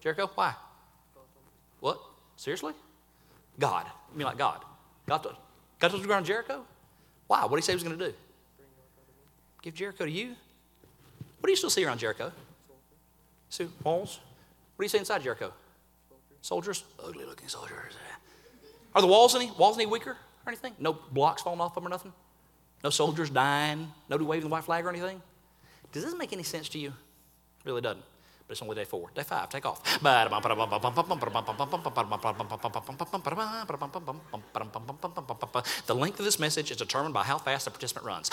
Jericho? 0.00 0.30
Why? 0.36 0.54
What? 1.80 2.00
Seriously? 2.36 2.74
God. 3.58 3.86
I 3.86 4.16
mean, 4.16 4.24
like 4.24 4.38
God. 4.38 4.60
God 5.08 5.18
told, 5.18 5.34
God 5.80 5.88
told 5.88 5.98
you 5.98 6.04
to 6.04 6.06
go 6.06 6.14
around 6.14 6.24
Jericho? 6.26 6.64
Why? 7.26 7.42
What 7.42 7.50
did 7.50 7.56
he 7.56 7.62
say 7.62 7.72
he 7.72 7.74
was 7.74 7.82
going 7.82 7.98
to 7.98 8.06
do? 8.06 8.14
Give 9.62 9.74
Jericho 9.74 10.04
to 10.04 10.10
you? 10.12 10.28
What 11.40 11.46
do 11.48 11.50
you 11.50 11.56
still 11.56 11.70
see 11.70 11.84
around 11.84 11.98
Jericho? 11.98 12.30
See 13.48 13.66
walls? 13.82 14.20
What 14.76 14.82
do 14.82 14.84
you 14.84 14.88
see 14.88 14.98
inside 14.98 15.24
Jericho? 15.24 15.52
Soldiers? 16.40 16.84
Ugly 17.04 17.24
looking 17.24 17.48
soldiers. 17.48 17.94
Are 18.94 19.02
the 19.02 19.08
walls 19.08 19.34
any 19.34 19.50
walls 19.58 19.76
any 19.76 19.86
weaker 19.86 20.10
or 20.12 20.18
anything? 20.46 20.74
No 20.78 20.92
blocks 20.92 21.42
falling 21.42 21.60
off 21.60 21.74
them 21.74 21.84
or 21.84 21.88
nothing? 21.88 22.12
No 22.84 22.90
soldiers 22.90 23.28
dying? 23.28 23.90
Nobody 24.08 24.24
waving 24.24 24.48
the 24.48 24.52
white 24.52 24.62
flag 24.62 24.86
or 24.86 24.88
anything? 24.88 25.20
Does 25.90 26.04
this 26.04 26.14
make 26.14 26.32
any 26.32 26.44
sense 26.44 26.68
to 26.68 26.78
you? 26.78 26.92
Really 27.64 27.80
doesn't. 27.80 28.02
But 28.46 28.52
it's 28.52 28.62
only 28.62 28.74
day 28.74 28.84
four. 28.84 29.10
Day 29.14 29.22
five, 29.22 29.48
take 29.48 29.64
off. 29.64 29.80
The 35.86 35.94
length 35.94 36.18
of 36.18 36.24
this 36.24 36.38
message 36.40 36.70
is 36.70 36.76
determined 36.76 37.14
by 37.14 37.22
how 37.22 37.38
fast 37.38 37.64
the 37.66 37.70
participant 37.70 38.04
runs. 38.04 38.30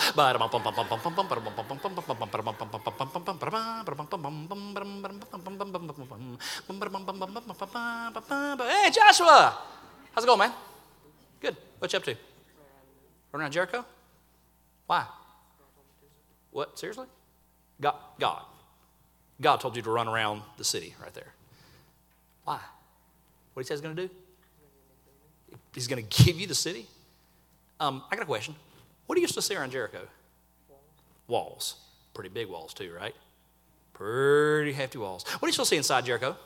Hey, 8.68 8.90
Joshua! 8.90 9.56
How's 10.12 10.24
it 10.24 10.26
going, 10.26 10.40
man? 10.40 10.52
Good. 11.40 11.56
What 11.78 11.92
you 11.92 11.98
up 11.98 12.04
to? 12.04 12.16
Run 13.32 13.42
around 13.42 13.52
Jericho? 13.52 13.84
Why? 14.86 15.06
What? 16.50 16.78
Seriously? 16.78 17.06
God. 17.80 17.94
God. 18.18 18.42
God 19.40 19.60
told 19.60 19.76
you 19.76 19.82
to 19.82 19.90
run 19.90 20.08
around 20.08 20.42
the 20.58 20.64
city 20.64 20.94
right 21.02 21.12
there. 21.14 21.32
Why? 22.44 22.60
What 23.54 23.62
he 23.62 23.66
says 23.66 23.80
he's 23.80 23.82
going 23.82 23.96
to 23.96 24.08
do? 24.08 24.14
He's 25.74 25.86
going 25.86 26.04
to 26.04 26.24
give 26.24 26.38
you 26.38 26.46
the 26.46 26.54
city? 26.54 26.86
Um, 27.78 28.02
I 28.10 28.16
got 28.16 28.22
a 28.22 28.26
question. 28.26 28.54
What 29.06 29.14
do 29.14 29.20
you 29.20 29.24
used 29.24 29.34
to 29.34 29.42
see 29.42 29.54
around 29.54 29.70
Jericho? 29.72 30.06
Walls. 31.26 31.76
Pretty 32.12 32.30
big 32.30 32.48
walls, 32.48 32.74
too, 32.74 32.92
right? 32.94 33.14
Pretty 33.94 34.72
hefty 34.72 34.98
walls. 34.98 35.24
What 35.24 35.40
do 35.42 35.46
you 35.46 35.52
still 35.52 35.64
see 35.64 35.76
inside 35.76 36.04
Jericho? 36.04 36.36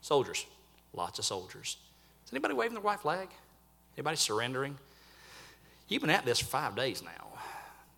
Soldiers. 0.00 0.46
Lots 0.92 1.18
of 1.18 1.24
soldiers. 1.24 1.76
Is 2.24 2.32
anybody 2.32 2.54
waving 2.54 2.74
the 2.74 2.80
white 2.80 3.00
flag? 3.00 3.28
Anybody 3.96 4.16
surrendering? 4.16 4.78
You've 5.88 6.02
been 6.02 6.10
at 6.10 6.24
this 6.24 6.38
for 6.38 6.46
five 6.46 6.76
days 6.76 7.02
now. 7.02 7.38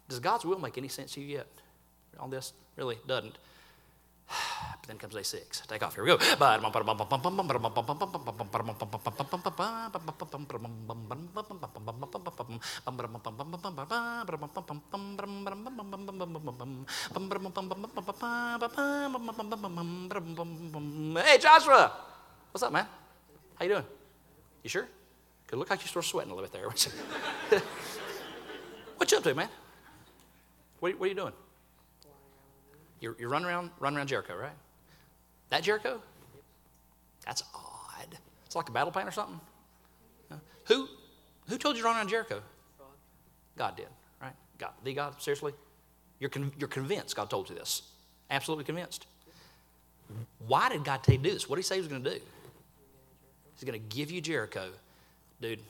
Does 0.09 0.21
God's 0.21 0.45
will 0.45 0.59
make 0.59 0.79
any 0.79 0.89
sense 0.89 1.13
to 1.15 1.21
you 1.21 1.27
yet? 1.27 1.47
On 2.19 2.31
this? 2.31 2.53
Really 2.77 2.99
doesn't. 3.07 3.37
But 4.29 4.87
then 4.87 4.99
comes 4.99 5.15
day 5.15 5.23
six. 5.23 5.63
Take 5.67 5.83
off. 5.83 5.95
Here 5.95 6.05
we 6.05 6.11
go. 6.11 6.19
Hey, 21.17 21.39
Joshua. 21.39 21.93
What's 22.53 22.63
up, 22.63 22.73
man? 22.73 22.87
How 23.57 23.65
you 23.65 23.73
doing? 23.73 23.85
You 24.63 24.71
sure? 24.71 24.89
Could 25.47 25.59
look 25.59 25.71
like 25.71 25.81
you're 25.81 25.89
still 25.89 26.03
sweating 26.03 26.31
a 26.31 26.35
little 26.35 26.49
bit 26.49 26.53
there. 26.53 26.69
what 28.97 29.11
you 29.11 29.19
up 29.19 29.25
to, 29.25 29.35
man? 29.35 29.49
What 30.81 30.95
are 31.01 31.07
you 31.07 31.15
doing? 31.15 31.33
You're, 33.01 33.17
you're 33.19 33.29
running 33.29 33.49
around, 33.49 33.71
running 33.79 33.97
around 33.97 34.09
Jericho, 34.09 34.37
right? 34.37 34.53
That 35.51 35.63
Jericho? 35.63 36.01
That's 37.25 37.43
odd. 37.55 38.19
It's 38.47 38.57
like 38.57 38.69
a 38.69 38.73
battle 38.73 38.93
plan 38.93 39.07
or 39.07 39.13
something. 39.13 39.41
Who, 40.65 40.87
who 41.49 41.57
told 41.57 41.77
you 41.77 41.83
to 41.83 41.89
run 41.89 41.97
around 41.97 42.09
Jericho? 42.09 42.43
God 43.57 43.77
did, 43.77 43.87
right? 44.21 44.35
God, 44.59 44.71
the 44.85 44.93
God, 44.93 45.21
seriously? 45.21 45.53
You're, 46.21 46.31
con- 46.31 46.53
you're 46.59 46.69
convinced 46.69 47.17
God 47.17 47.31
told 47.31 47.49
you 47.49 47.57
this. 47.57 47.83
Absolutely 48.31 48.65
convinced. 48.65 49.07
Why 50.47 50.69
did 50.69 50.85
God 50.85 51.03
tell 51.03 51.15
you 51.15 51.23
to 51.23 51.25
do 51.25 51.33
this? 51.33 51.49
What 51.49 51.57
did 51.57 51.63
He 51.63 51.67
say 51.67 51.75
He 51.77 51.81
was 51.81 51.89
going 51.89 52.05
to 52.05 52.11
do? 52.11 52.21
He's 53.55 53.65
going 53.65 53.81
to 53.81 53.97
give 53.97 54.11
you 54.11 54.21
Jericho. 54.21 54.71
Dude, 55.41 55.61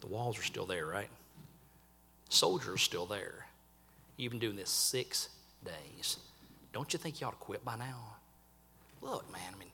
the 0.00 0.06
walls 0.06 0.38
are 0.38 0.42
still 0.42 0.66
there, 0.66 0.86
right? 0.86 1.08
Soldiers 2.28 2.82
still 2.82 3.06
there. 3.06 3.46
You've 4.16 4.32
been 4.32 4.40
doing 4.40 4.56
this 4.56 4.70
six 4.70 5.28
days. 5.64 6.18
Don't 6.72 6.92
you 6.92 6.98
think 6.98 7.20
you 7.20 7.26
ought 7.26 7.30
to 7.32 7.36
quit 7.36 7.64
by 7.64 7.76
now? 7.76 8.16
Look, 9.00 9.30
man, 9.32 9.42
I 9.54 9.58
mean, 9.58 9.70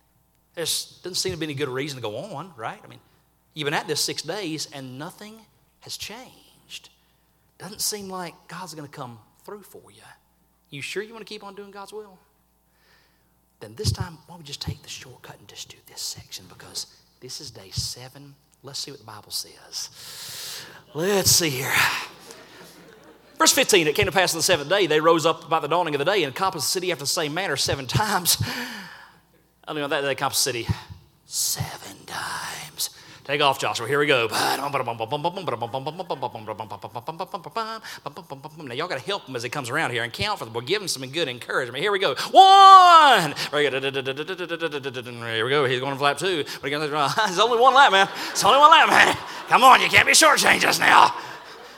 there 0.55 0.64
doesn't 0.64 1.14
seem 1.14 1.33
to 1.33 1.38
be 1.38 1.47
any 1.47 1.55
good 1.55 1.68
reason 1.68 1.97
to 1.97 2.03
go 2.03 2.16
on, 2.16 2.53
right? 2.57 2.81
I 2.83 2.87
mean, 2.87 3.01
you've 3.55 3.66
been 3.66 3.75
at 3.75 3.88
this 3.88 4.01
six 4.01 4.23
days 4.23 4.68
and 4.73 4.99
nothing 4.99 5.38
has 5.81 5.97
changed. 5.97 6.90
Doesn't 7.59 7.81
seem 7.81 8.09
like 8.09 8.35
God's 8.49 8.75
going 8.75 8.88
to 8.88 8.94
come 8.94 9.18
through 9.44 9.62
for 9.62 9.90
you. 9.90 10.03
You 10.70 10.83
sure 10.83 11.03
you 11.03 11.12
want 11.12 11.27
to 11.27 11.33
keep 11.33 11.44
on 11.44 11.55
doing 11.55 11.70
God's 11.70 11.92
will? 11.92 12.18
Then 13.61 13.75
this 13.77 13.92
time, 13.92 14.18
why 14.27 14.35
don't 14.35 14.38
we 14.38 14.44
just 14.44 14.61
take 14.61 14.83
the 14.83 14.88
shortcut 14.88 15.38
and 15.38 15.49
just 15.49 15.68
do 15.68 15.77
this 15.87 16.01
section 16.01 16.44
because 16.49 16.87
this 17.20 17.40
is 17.40 17.51
day 17.51 17.70
seven. 17.70 18.35
Let's 18.62 18.79
see 18.79 18.90
what 18.90 19.01
the 19.01 19.07
Bible 19.07 19.31
says. 19.31 20.64
Let's 20.94 21.31
see 21.31 21.51
here. 21.51 21.73
Verse 23.44 23.52
15, 23.52 23.87
it 23.88 23.94
came 23.94 24.07
to 24.07 24.12
pass 24.12 24.33
on 24.33 24.38
the 24.38 24.42
seventh 24.42 24.70
day, 24.70 24.87
they 24.87 25.00
rose 25.00 25.26
up 25.26 25.44
about 25.44 25.61
the 25.61 25.68
dawning 25.68 25.94
of 25.94 25.98
the 25.98 26.04
day 26.07 26.22
and 26.22 26.28
encompassed 26.28 26.64
the 26.64 26.70
city 26.70 26.90
after 26.90 27.02
the 27.02 27.09
same 27.09 27.35
manner 27.35 27.57
seven 27.57 27.87
times. 27.90 28.42
I 28.42 29.74
don't 29.74 29.83
know 29.83 29.88
that 29.88 30.00
they 30.00 30.09
encompassed 30.09 30.46
the 30.46 30.52
city 30.52 30.66
seven 31.26 32.07
times. 32.07 32.88
Take 33.24 33.42
off, 33.42 33.59
Joshua. 33.59 33.87
Here 33.87 33.98
we 33.98 34.07
go. 34.07 34.28
Now, 34.28 34.57
y'all 38.72 38.88
got 38.88 38.98
to 38.98 39.04
help 39.04 39.28
him 39.28 39.37
as 39.37 39.42
he 39.42 39.50
comes 39.50 39.68
around 39.68 39.90
here 39.90 40.04
and 40.04 40.11
count 40.11 40.38
for 40.38 40.46
them. 40.46 40.54
We'll 40.54 40.64
give 40.64 40.80
him 40.80 40.88
some 40.88 41.07
good 41.11 41.28
encouragement. 41.28 41.83
Here 41.83 41.92
we 41.92 41.98
go. 41.98 42.14
One. 42.30 43.35
Here 43.52 45.44
we 45.44 45.50
go. 45.50 45.66
He's 45.66 45.80
going 45.80 45.98
to 45.98 46.02
lap 46.02 46.16
two. 46.16 46.44
There's 46.62 47.38
only 47.38 47.59
one 47.59 47.74
lap, 47.74 47.92
man. 47.92 48.09
It's 48.30 48.42
only 48.42 48.59
one 48.59 48.70
lap, 48.70 48.88
man. 48.88 49.14
Come 49.48 49.64
on, 49.64 49.83
you 49.83 49.88
can't 49.88 50.07
be 50.07 50.14
shortchanging 50.14 50.64
us 50.64 50.78
now. 50.78 51.14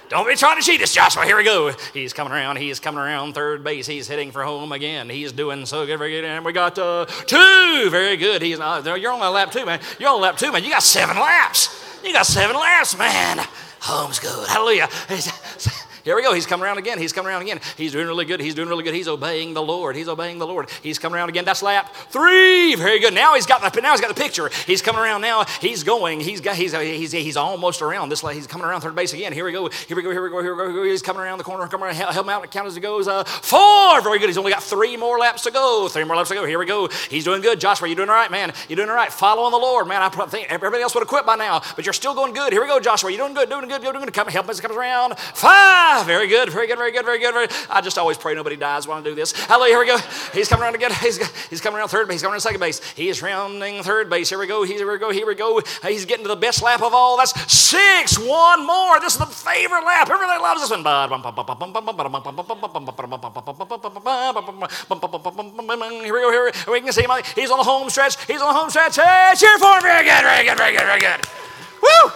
Don't 0.09 0.27
be 0.27 0.37
trying 0.37 0.57
to 0.57 0.63
cheat 0.63 0.81
us, 0.83 0.95
Joshua. 0.95 1.25
Here 1.25 1.37
we 1.37 1.43
go. 1.43 1.73
He's 1.93 2.13
coming 2.13 2.33
around. 2.33 2.57
He's 2.57 2.79
coming 2.79 3.01
around 3.01 3.33
third 3.33 3.65
base. 3.65 3.87
He's 3.87 4.07
hitting 4.07 4.31
for 4.31 4.45
home 4.45 4.71
again. 4.71 5.09
He's 5.09 5.33
doing 5.33 5.67
so 5.67 5.85
good, 5.85 5.99
very 5.99 6.13
good. 6.13 6.25
And 6.25 6.45
we 6.45 6.53
got 6.53 6.79
uh, 6.79 7.07
two. 7.27 7.91
Very 7.91 8.17
good. 8.17 8.41
He's 8.41 8.61
uh, 8.61 8.97
you're 9.01 9.13
on 9.13 9.21
lap 9.33 9.51
two, 9.51 9.67
man. 9.67 9.81
You're 9.99 10.11
on 10.11 10.21
lap 10.21 10.37
two, 10.37 10.53
man. 10.53 10.63
You 10.63 10.71
got 10.71 10.85
seven 10.85 11.17
laps. 11.17 12.01
You 12.05 12.13
got 12.13 12.27
seven 12.27 12.55
laps, 12.55 12.97
man. 12.97 13.45
Home's 13.81 14.21
good. 14.21 14.49
Hallelujah. 14.49 14.89
Here 16.07 16.15
we 16.15 16.23
go. 16.23 16.33
He's 16.33 16.47
coming 16.47 16.63
around 16.63 16.79
again. 16.79 17.01
He's 17.01 17.13
coming 17.13 17.31
around 17.31 17.43
again. 17.43 17.59
He's 17.77 17.91
doing 17.91 18.07
really 18.07 18.25
good. 18.25 18.39
He's 18.39 18.55
doing 18.55 18.69
really 18.69 18.85
good. 18.85 18.95
He's 18.95 19.09
obeying 19.09 19.55
the 19.55 19.63
Lord. 19.63 19.97
He's 19.97 20.07
obeying 20.07 20.39
the 20.39 20.47
Lord. 20.47 20.71
He's 20.81 21.01
coming 21.01 21.17
around 21.17 21.31
again. 21.31 21.45
That's 21.45 21.65
lap 21.65 21.93
three. 22.11 22.77
Very 22.77 23.01
good. 23.01 23.13
Now 23.13 23.35
he's 23.35 23.45
got 23.45 23.61
the 23.61 23.81
now 23.81 23.91
he's 23.91 24.01
got 24.01 24.15
the 24.15 24.23
picture. 24.23 24.49
He's 24.69 24.81
coming 24.81 25.03
around 25.03 25.23
now. 25.23 25.45
He's 25.61 25.83
going. 25.83 26.21
He's 26.21 26.41
got 26.41 26.55
he's 26.55 26.73
he's 26.73 27.11
he's 27.11 27.37
almost 27.37 27.83
around. 27.83 28.11
This 28.11 28.23
lap. 28.23 28.37
he's 28.37 28.47
coming 28.47 28.69
around 28.69 28.83
third 28.83 28.95
base 28.95 29.15
again. 29.15 29.33
Here 29.33 29.45
we 29.45 29.51
go. 29.51 29.69
Here 29.69 29.97
we 29.97 30.03
go. 30.03 30.13
Here 30.13 30.23
we 30.23 30.31
go. 30.31 30.41
Here 30.43 30.55
we 30.55 30.75
go. 30.75 30.85
He's 30.85 31.03
coming 31.03 31.23
around 31.23 31.39
the 31.39 31.45
corner. 31.45 31.67
Coming 31.67 31.87
around. 31.87 31.97
Help 31.97 32.15
him 32.15 32.29
out. 32.29 32.49
Count 32.53 32.69
as 32.69 32.77
he 32.77 32.81
goes. 32.81 33.09
Uh, 33.09 33.25
four. 33.25 34.01
Very 34.01 34.21
good. 34.21 34.29
He's 34.29 34.39
only 34.39 34.53
got 34.53 34.63
three 34.63 34.97
more 34.97 35.19
laps 35.19 35.43
to 35.43 35.51
go. 35.51 35.89
Three 35.89 36.05
more 36.05 36.15
laps 36.15 36.29
to 36.29 36.37
go. 36.37 36.47
Here 36.47 36.61
we 36.61 36.67
go. 36.67 36.89
He's 37.11 37.25
doing 37.25 37.43
good. 37.43 37.59
Joshua, 37.59 37.89
you 37.89 37.97
doing 37.97 38.11
all 38.11 38.15
right, 38.15 38.31
man? 38.31 38.53
You 38.69 38.77
doing 38.77 38.89
all 38.89 38.95
right? 38.95 39.13
Following 39.13 39.51
the 39.51 39.59
Lord, 39.59 39.89
man. 39.89 40.03
I 40.03 40.09
think 40.27 40.53
everybody 40.53 40.85
else 40.85 40.95
would 40.95 41.01
have 41.01 41.09
quit 41.09 41.27
by 41.27 41.35
now, 41.35 41.63
but 41.75 41.85
you're 41.85 41.93
still 41.93 42.15
going 42.15 42.33
good. 42.33 42.53
Here 42.53 42.63
we 42.63 42.69
go, 42.69 42.79
Joshua. 42.79 43.11
You 43.11 43.17
doing 43.17 43.35
good? 43.35 43.51
Doing 43.51 43.67
good? 43.67 43.83
You're 43.83 43.93
Doing 43.93 44.05
good? 44.05 44.15
Come 44.15 44.29
help 44.29 44.49
as 44.49 44.59
he 44.59 44.63
comes 44.63 44.77
around. 44.77 45.19
Five. 45.19 45.96
Ah, 45.97 46.05
very 46.05 46.29
good. 46.29 46.51
Very 46.51 46.67
good 46.67 46.77
very 46.77 46.93
good, 46.93 47.05
very 47.07 47.19
good, 47.19 47.33
very 47.33 47.47
good. 47.47 47.57
I 47.71 47.81
just 47.81 47.97
always 47.97 48.19
pray 48.19 48.35
nobody 48.35 48.57
dies 48.57 48.87
when 48.87 48.99
I 48.99 49.03
do 49.03 49.15
this. 49.15 49.33
Hallelujah, 49.33 49.73
here 49.73 49.81
we 49.81 49.87
go. 49.87 49.99
He's 50.35 50.47
coming 50.47 50.63
around 50.63 50.75
again. 50.75 50.93
He's, 51.01 51.17
he's 51.49 51.61
coming 51.61 51.79
around 51.79 51.89
third 51.89 52.07
base. 52.07 52.17
He's 52.17 52.23
coming 52.23 52.35
around 52.35 52.41
second 52.41 52.61
base. 52.61 52.81
He 52.93 53.09
is 53.09 53.23
rounding 53.23 53.83
third 53.83 54.11
base. 54.11 54.29
Here 54.29 54.39
we 54.39 54.47
go, 54.47 54.63
here 54.63 54.91
we 54.91 54.99
go, 54.99 55.11
here 55.11 55.27
we 55.27 55.35
go. 55.35 55.63
He's 55.83 56.05
getting 56.05 56.25
to 56.25 56.29
the 56.29 56.37
best 56.37 56.63
lap 56.63 56.83
of 56.83 56.93
all. 56.93 57.17
That's 57.17 57.33
six. 57.51 58.19
One 58.19 58.67
more. 58.67 59.01
This 59.01 59.15
is 59.15 59.19
the 59.19 59.27
favorite 59.27 59.85
lap. 59.85 60.11
Everybody 60.11 60.41
loves 60.41 60.61
this 60.61 60.71
one. 60.71 60.85
Here 66.05 66.15
we 66.15 66.21
go, 66.21 66.31
here 66.31 66.53
we 66.69 66.81
can 66.81 66.93
see 66.93 67.03
him. 67.03 67.11
He's 67.35 67.51
on 67.51 67.59
the 67.59 67.65
home 67.65 67.89
stretch. 67.89 68.23
He's 68.27 68.43
on 68.43 68.53
the 68.53 68.59
home 68.59 68.69
stretch. 68.71 68.97
Hey, 68.97 69.33
cheer 69.37 69.59
for 69.59 69.77
him. 69.77 69.83
Very 69.83 70.05
good, 70.05 70.23
very 70.23 70.45
good, 70.45 70.59
very 70.59 70.77
good, 70.77 70.85
very 70.85 71.01
good. 71.01 71.21
Woo! 71.83 72.13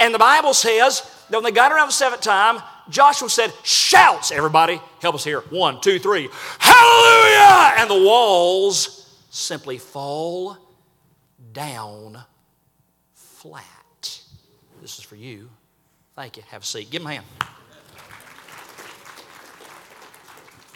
And 0.00 0.14
the 0.14 0.18
Bible 0.18 0.54
says 0.54 1.02
that 1.28 1.36
when 1.36 1.44
they 1.44 1.50
got 1.50 1.72
around 1.72 1.88
the 1.88 1.92
seventh 1.92 2.22
time, 2.22 2.62
Joshua 2.88 3.28
said, 3.28 3.52
Shouts, 3.62 4.30
everybody, 4.30 4.80
help 5.00 5.14
us 5.14 5.24
here. 5.24 5.40
One, 5.50 5.80
two, 5.80 5.98
three. 5.98 6.28
Hallelujah! 6.58 7.74
And 7.80 7.90
the 7.90 8.06
walls 8.06 9.24
simply 9.30 9.78
fall 9.78 10.56
down 11.52 12.18
flat. 13.14 14.20
This 14.80 14.98
is 14.98 15.04
for 15.04 15.16
you. 15.16 15.48
Thank 16.14 16.36
you. 16.36 16.42
Have 16.48 16.62
a 16.62 16.66
seat. 16.66 16.90
Give 16.90 17.02
him 17.02 17.08
a 17.08 17.14
hand. 17.14 17.26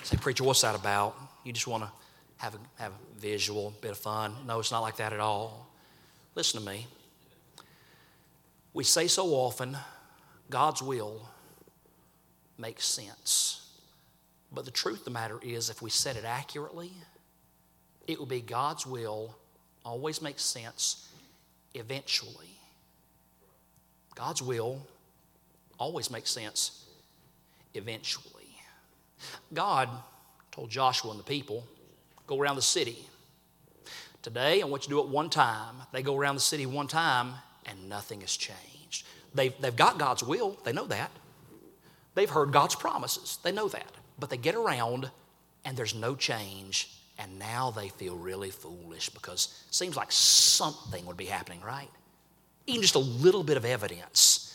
Say, 0.02 0.16
Preacher, 0.16 0.44
what's 0.44 0.62
that 0.62 0.74
about? 0.74 1.16
You 1.44 1.52
just 1.52 1.66
want 1.66 1.84
to 1.84 1.90
have 2.38 2.54
a, 2.54 2.82
have 2.82 2.92
a 2.92 3.20
visual, 3.20 3.72
bit 3.80 3.92
of 3.92 3.98
fun. 3.98 4.34
No, 4.46 4.58
it's 4.58 4.72
not 4.72 4.80
like 4.80 4.96
that 4.96 5.12
at 5.12 5.20
all. 5.20 5.68
Listen 6.34 6.60
to 6.60 6.66
me. 6.66 6.86
We 8.72 8.84
say 8.84 9.06
so 9.06 9.28
often, 9.28 9.76
God's 10.48 10.82
will 10.82 11.28
makes 12.60 12.84
sense. 12.84 13.68
But 14.52 14.64
the 14.64 14.70
truth 14.70 15.00
of 15.00 15.04
the 15.04 15.10
matter 15.10 15.38
is, 15.42 15.70
if 15.70 15.80
we 15.80 15.90
set 15.90 16.16
it 16.16 16.24
accurately, 16.24 16.92
it 18.06 18.18
will 18.18 18.26
be 18.26 18.40
God's 18.40 18.86
will, 18.86 19.36
always 19.84 20.20
makes 20.20 20.42
sense 20.42 21.08
eventually. 21.74 22.58
God's 24.14 24.42
will 24.42 24.86
always 25.78 26.10
makes 26.10 26.30
sense 26.30 26.84
eventually. 27.74 28.26
God 29.54 29.88
told 30.50 30.70
Joshua 30.70 31.12
and 31.12 31.20
the 31.20 31.24
people, 31.24 31.64
go 32.26 32.38
around 32.38 32.56
the 32.56 32.62
city. 32.62 32.98
Today, 34.22 34.60
I 34.60 34.66
want 34.66 34.82
you 34.84 34.88
to 34.88 34.94
do 34.96 35.00
it 35.00 35.08
one 35.08 35.30
time. 35.30 35.76
They 35.92 36.02
go 36.02 36.16
around 36.16 36.34
the 36.34 36.40
city 36.40 36.66
one 36.66 36.88
time, 36.88 37.34
and 37.66 37.88
nothing 37.88 38.20
has 38.20 38.36
changed. 38.36 39.06
They've, 39.34 39.54
they've 39.60 39.74
got 39.74 39.98
God's 39.98 40.22
will, 40.22 40.58
they 40.64 40.72
know 40.72 40.86
that. 40.86 41.10
They've 42.14 42.30
heard 42.30 42.52
God's 42.52 42.74
promises, 42.74 43.38
they 43.42 43.52
know 43.52 43.68
that. 43.68 43.90
But 44.18 44.30
they 44.30 44.36
get 44.36 44.54
around 44.54 45.10
and 45.64 45.76
there's 45.76 45.94
no 45.94 46.14
change, 46.14 46.90
and 47.18 47.38
now 47.38 47.70
they 47.70 47.88
feel 47.88 48.16
really 48.16 48.50
foolish 48.50 49.10
because 49.10 49.64
it 49.68 49.74
seems 49.74 49.96
like 49.96 50.10
something 50.10 51.04
would 51.06 51.16
be 51.16 51.26
happening, 51.26 51.60
right? 51.60 51.90
Even 52.66 52.82
just 52.82 52.94
a 52.94 53.00
little 53.00 53.42
bit 53.42 53.56
of 53.56 53.64
evidence. 53.64 54.46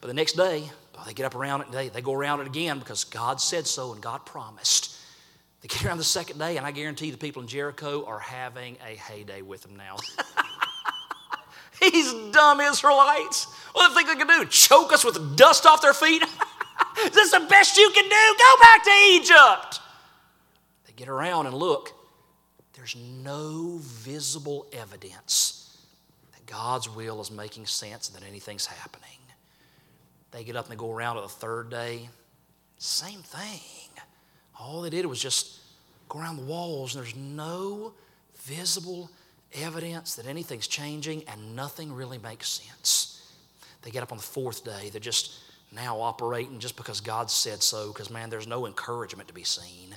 But 0.00 0.08
the 0.08 0.14
next 0.14 0.32
day, 0.32 0.70
oh, 0.96 1.02
they 1.06 1.12
get 1.12 1.26
up 1.26 1.34
around 1.34 1.62
it, 1.62 1.72
they, 1.72 1.88
they 1.88 2.00
go 2.00 2.12
around 2.12 2.40
it 2.40 2.46
again 2.46 2.78
because 2.78 3.04
God 3.04 3.40
said 3.40 3.66
so 3.66 3.92
and 3.92 4.00
God 4.00 4.24
promised. 4.24 4.96
They 5.60 5.68
get 5.68 5.84
around 5.84 5.98
the 5.98 6.04
second 6.04 6.38
day, 6.38 6.56
and 6.56 6.66
I 6.66 6.70
guarantee 6.70 7.10
the 7.10 7.18
people 7.18 7.42
in 7.42 7.48
Jericho 7.48 8.04
are 8.06 8.18
having 8.18 8.76
a 8.84 8.96
heyday 8.96 9.42
with 9.42 9.62
them 9.62 9.76
now. 9.76 9.96
These 11.80 12.12
dumb 12.32 12.60
Israelites. 12.60 13.46
What 13.72 13.88
do 13.88 13.94
they 13.94 14.02
think 14.02 14.18
they 14.18 14.24
can 14.24 14.40
do? 14.40 14.46
Choke 14.48 14.92
us 14.92 15.04
with 15.04 15.36
dust 15.36 15.66
off 15.66 15.82
their 15.82 15.94
feet? 15.94 16.22
This 17.04 17.26
is 17.26 17.30
the 17.32 17.46
best 17.48 17.76
you 17.76 17.90
can 17.94 18.04
do? 18.04 18.36
Go 18.38 18.54
back 18.60 18.84
to 18.84 18.90
Egypt. 18.90 19.80
They 20.86 20.92
get 20.94 21.08
around 21.08 21.46
and 21.46 21.54
look. 21.54 21.92
There's 22.74 22.96
no 22.96 23.78
visible 23.80 24.66
evidence 24.72 25.78
that 26.32 26.44
God's 26.46 26.88
will 26.88 27.20
is 27.20 27.30
making 27.30 27.66
sense 27.66 28.08
and 28.08 28.16
that 28.16 28.26
anything's 28.26 28.66
happening. 28.66 29.08
They 30.32 30.44
get 30.44 30.56
up 30.56 30.64
and 30.64 30.72
they 30.72 30.78
go 30.78 30.90
around 30.90 31.16
to 31.16 31.22
the 31.22 31.28
third 31.28 31.70
day. 31.70 32.08
Same 32.78 33.20
thing. 33.20 33.60
All 34.58 34.82
they 34.82 34.90
did 34.90 35.06
was 35.06 35.20
just 35.20 35.60
go 36.08 36.18
around 36.18 36.36
the 36.36 36.44
walls, 36.44 36.94
and 36.94 37.04
there's 37.04 37.16
no 37.16 37.92
visible 38.42 39.10
evidence 39.54 40.14
that 40.16 40.26
anything's 40.26 40.66
changing, 40.66 41.24
and 41.28 41.54
nothing 41.54 41.92
really 41.92 42.18
makes 42.18 42.48
sense. 42.48 43.32
They 43.82 43.90
get 43.90 44.02
up 44.02 44.12
on 44.12 44.18
the 44.18 44.24
fourth 44.24 44.64
day, 44.64 44.88
they're 44.90 45.00
just 45.00 45.38
now 45.72 46.00
operating 46.00 46.58
just 46.58 46.76
because 46.76 47.00
God 47.00 47.30
said 47.30 47.62
so, 47.62 47.88
because 47.88 48.10
man, 48.10 48.30
there's 48.30 48.46
no 48.46 48.66
encouragement 48.66 49.28
to 49.28 49.34
be 49.34 49.44
seen. 49.44 49.96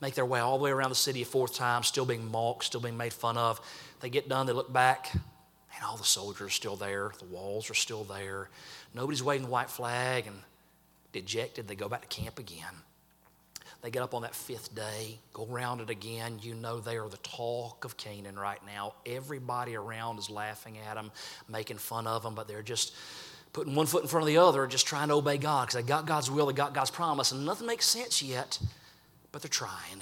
Make 0.00 0.14
their 0.14 0.26
way 0.26 0.38
all 0.38 0.58
the 0.58 0.64
way 0.64 0.70
around 0.70 0.90
the 0.90 0.96
city 0.96 1.22
a 1.22 1.24
fourth 1.24 1.54
time, 1.54 1.82
still 1.82 2.06
being 2.06 2.30
mocked, 2.30 2.64
still 2.64 2.80
being 2.80 2.96
made 2.96 3.12
fun 3.12 3.36
of. 3.36 3.60
They 4.00 4.10
get 4.10 4.28
done, 4.28 4.46
they 4.46 4.52
look 4.52 4.72
back, 4.72 5.12
and 5.12 5.84
all 5.84 5.96
the 5.96 6.04
soldiers 6.04 6.46
are 6.46 6.50
still 6.50 6.76
there, 6.76 7.12
the 7.18 7.24
walls 7.24 7.68
are 7.70 7.74
still 7.74 8.04
there. 8.04 8.48
Nobody's 8.94 9.22
waving 9.22 9.46
the 9.46 9.50
white 9.50 9.70
flag, 9.70 10.26
and 10.28 10.36
dejected, 11.12 11.66
they 11.66 11.74
go 11.74 11.88
back 11.88 12.08
to 12.08 12.08
camp 12.08 12.38
again. 12.38 12.74
They 13.82 13.90
get 13.90 14.02
up 14.02 14.14
on 14.14 14.22
that 14.22 14.34
fifth 14.34 14.74
day, 14.74 15.18
go 15.32 15.46
around 15.48 15.80
it 15.80 15.88
again. 15.88 16.40
You 16.42 16.54
know 16.54 16.80
they 16.80 16.96
are 16.96 17.08
the 17.08 17.16
talk 17.18 17.84
of 17.84 17.96
Canaan 17.96 18.36
right 18.36 18.58
now. 18.66 18.94
Everybody 19.06 19.76
around 19.76 20.18
is 20.18 20.28
laughing 20.28 20.78
at 20.78 20.94
them, 20.94 21.12
making 21.48 21.78
fun 21.78 22.08
of 22.08 22.24
them, 22.24 22.34
but 22.34 22.48
they're 22.48 22.62
just 22.62 22.92
putting 23.58 23.74
one 23.74 23.86
foot 23.86 24.02
in 24.02 24.08
front 24.08 24.22
of 24.22 24.28
the 24.28 24.38
other, 24.38 24.68
just 24.68 24.86
trying 24.86 25.08
to 25.08 25.14
obey 25.14 25.36
God 25.36 25.66
because 25.66 25.82
they 25.82 25.86
got 25.86 26.06
God's 26.06 26.30
will, 26.30 26.46
they 26.46 26.52
got 26.52 26.74
God's 26.74 26.92
promise, 26.92 27.32
and 27.32 27.44
nothing 27.44 27.66
makes 27.66 27.86
sense 27.86 28.22
yet, 28.22 28.56
but 29.32 29.42
they're 29.42 29.48
trying. 29.48 30.00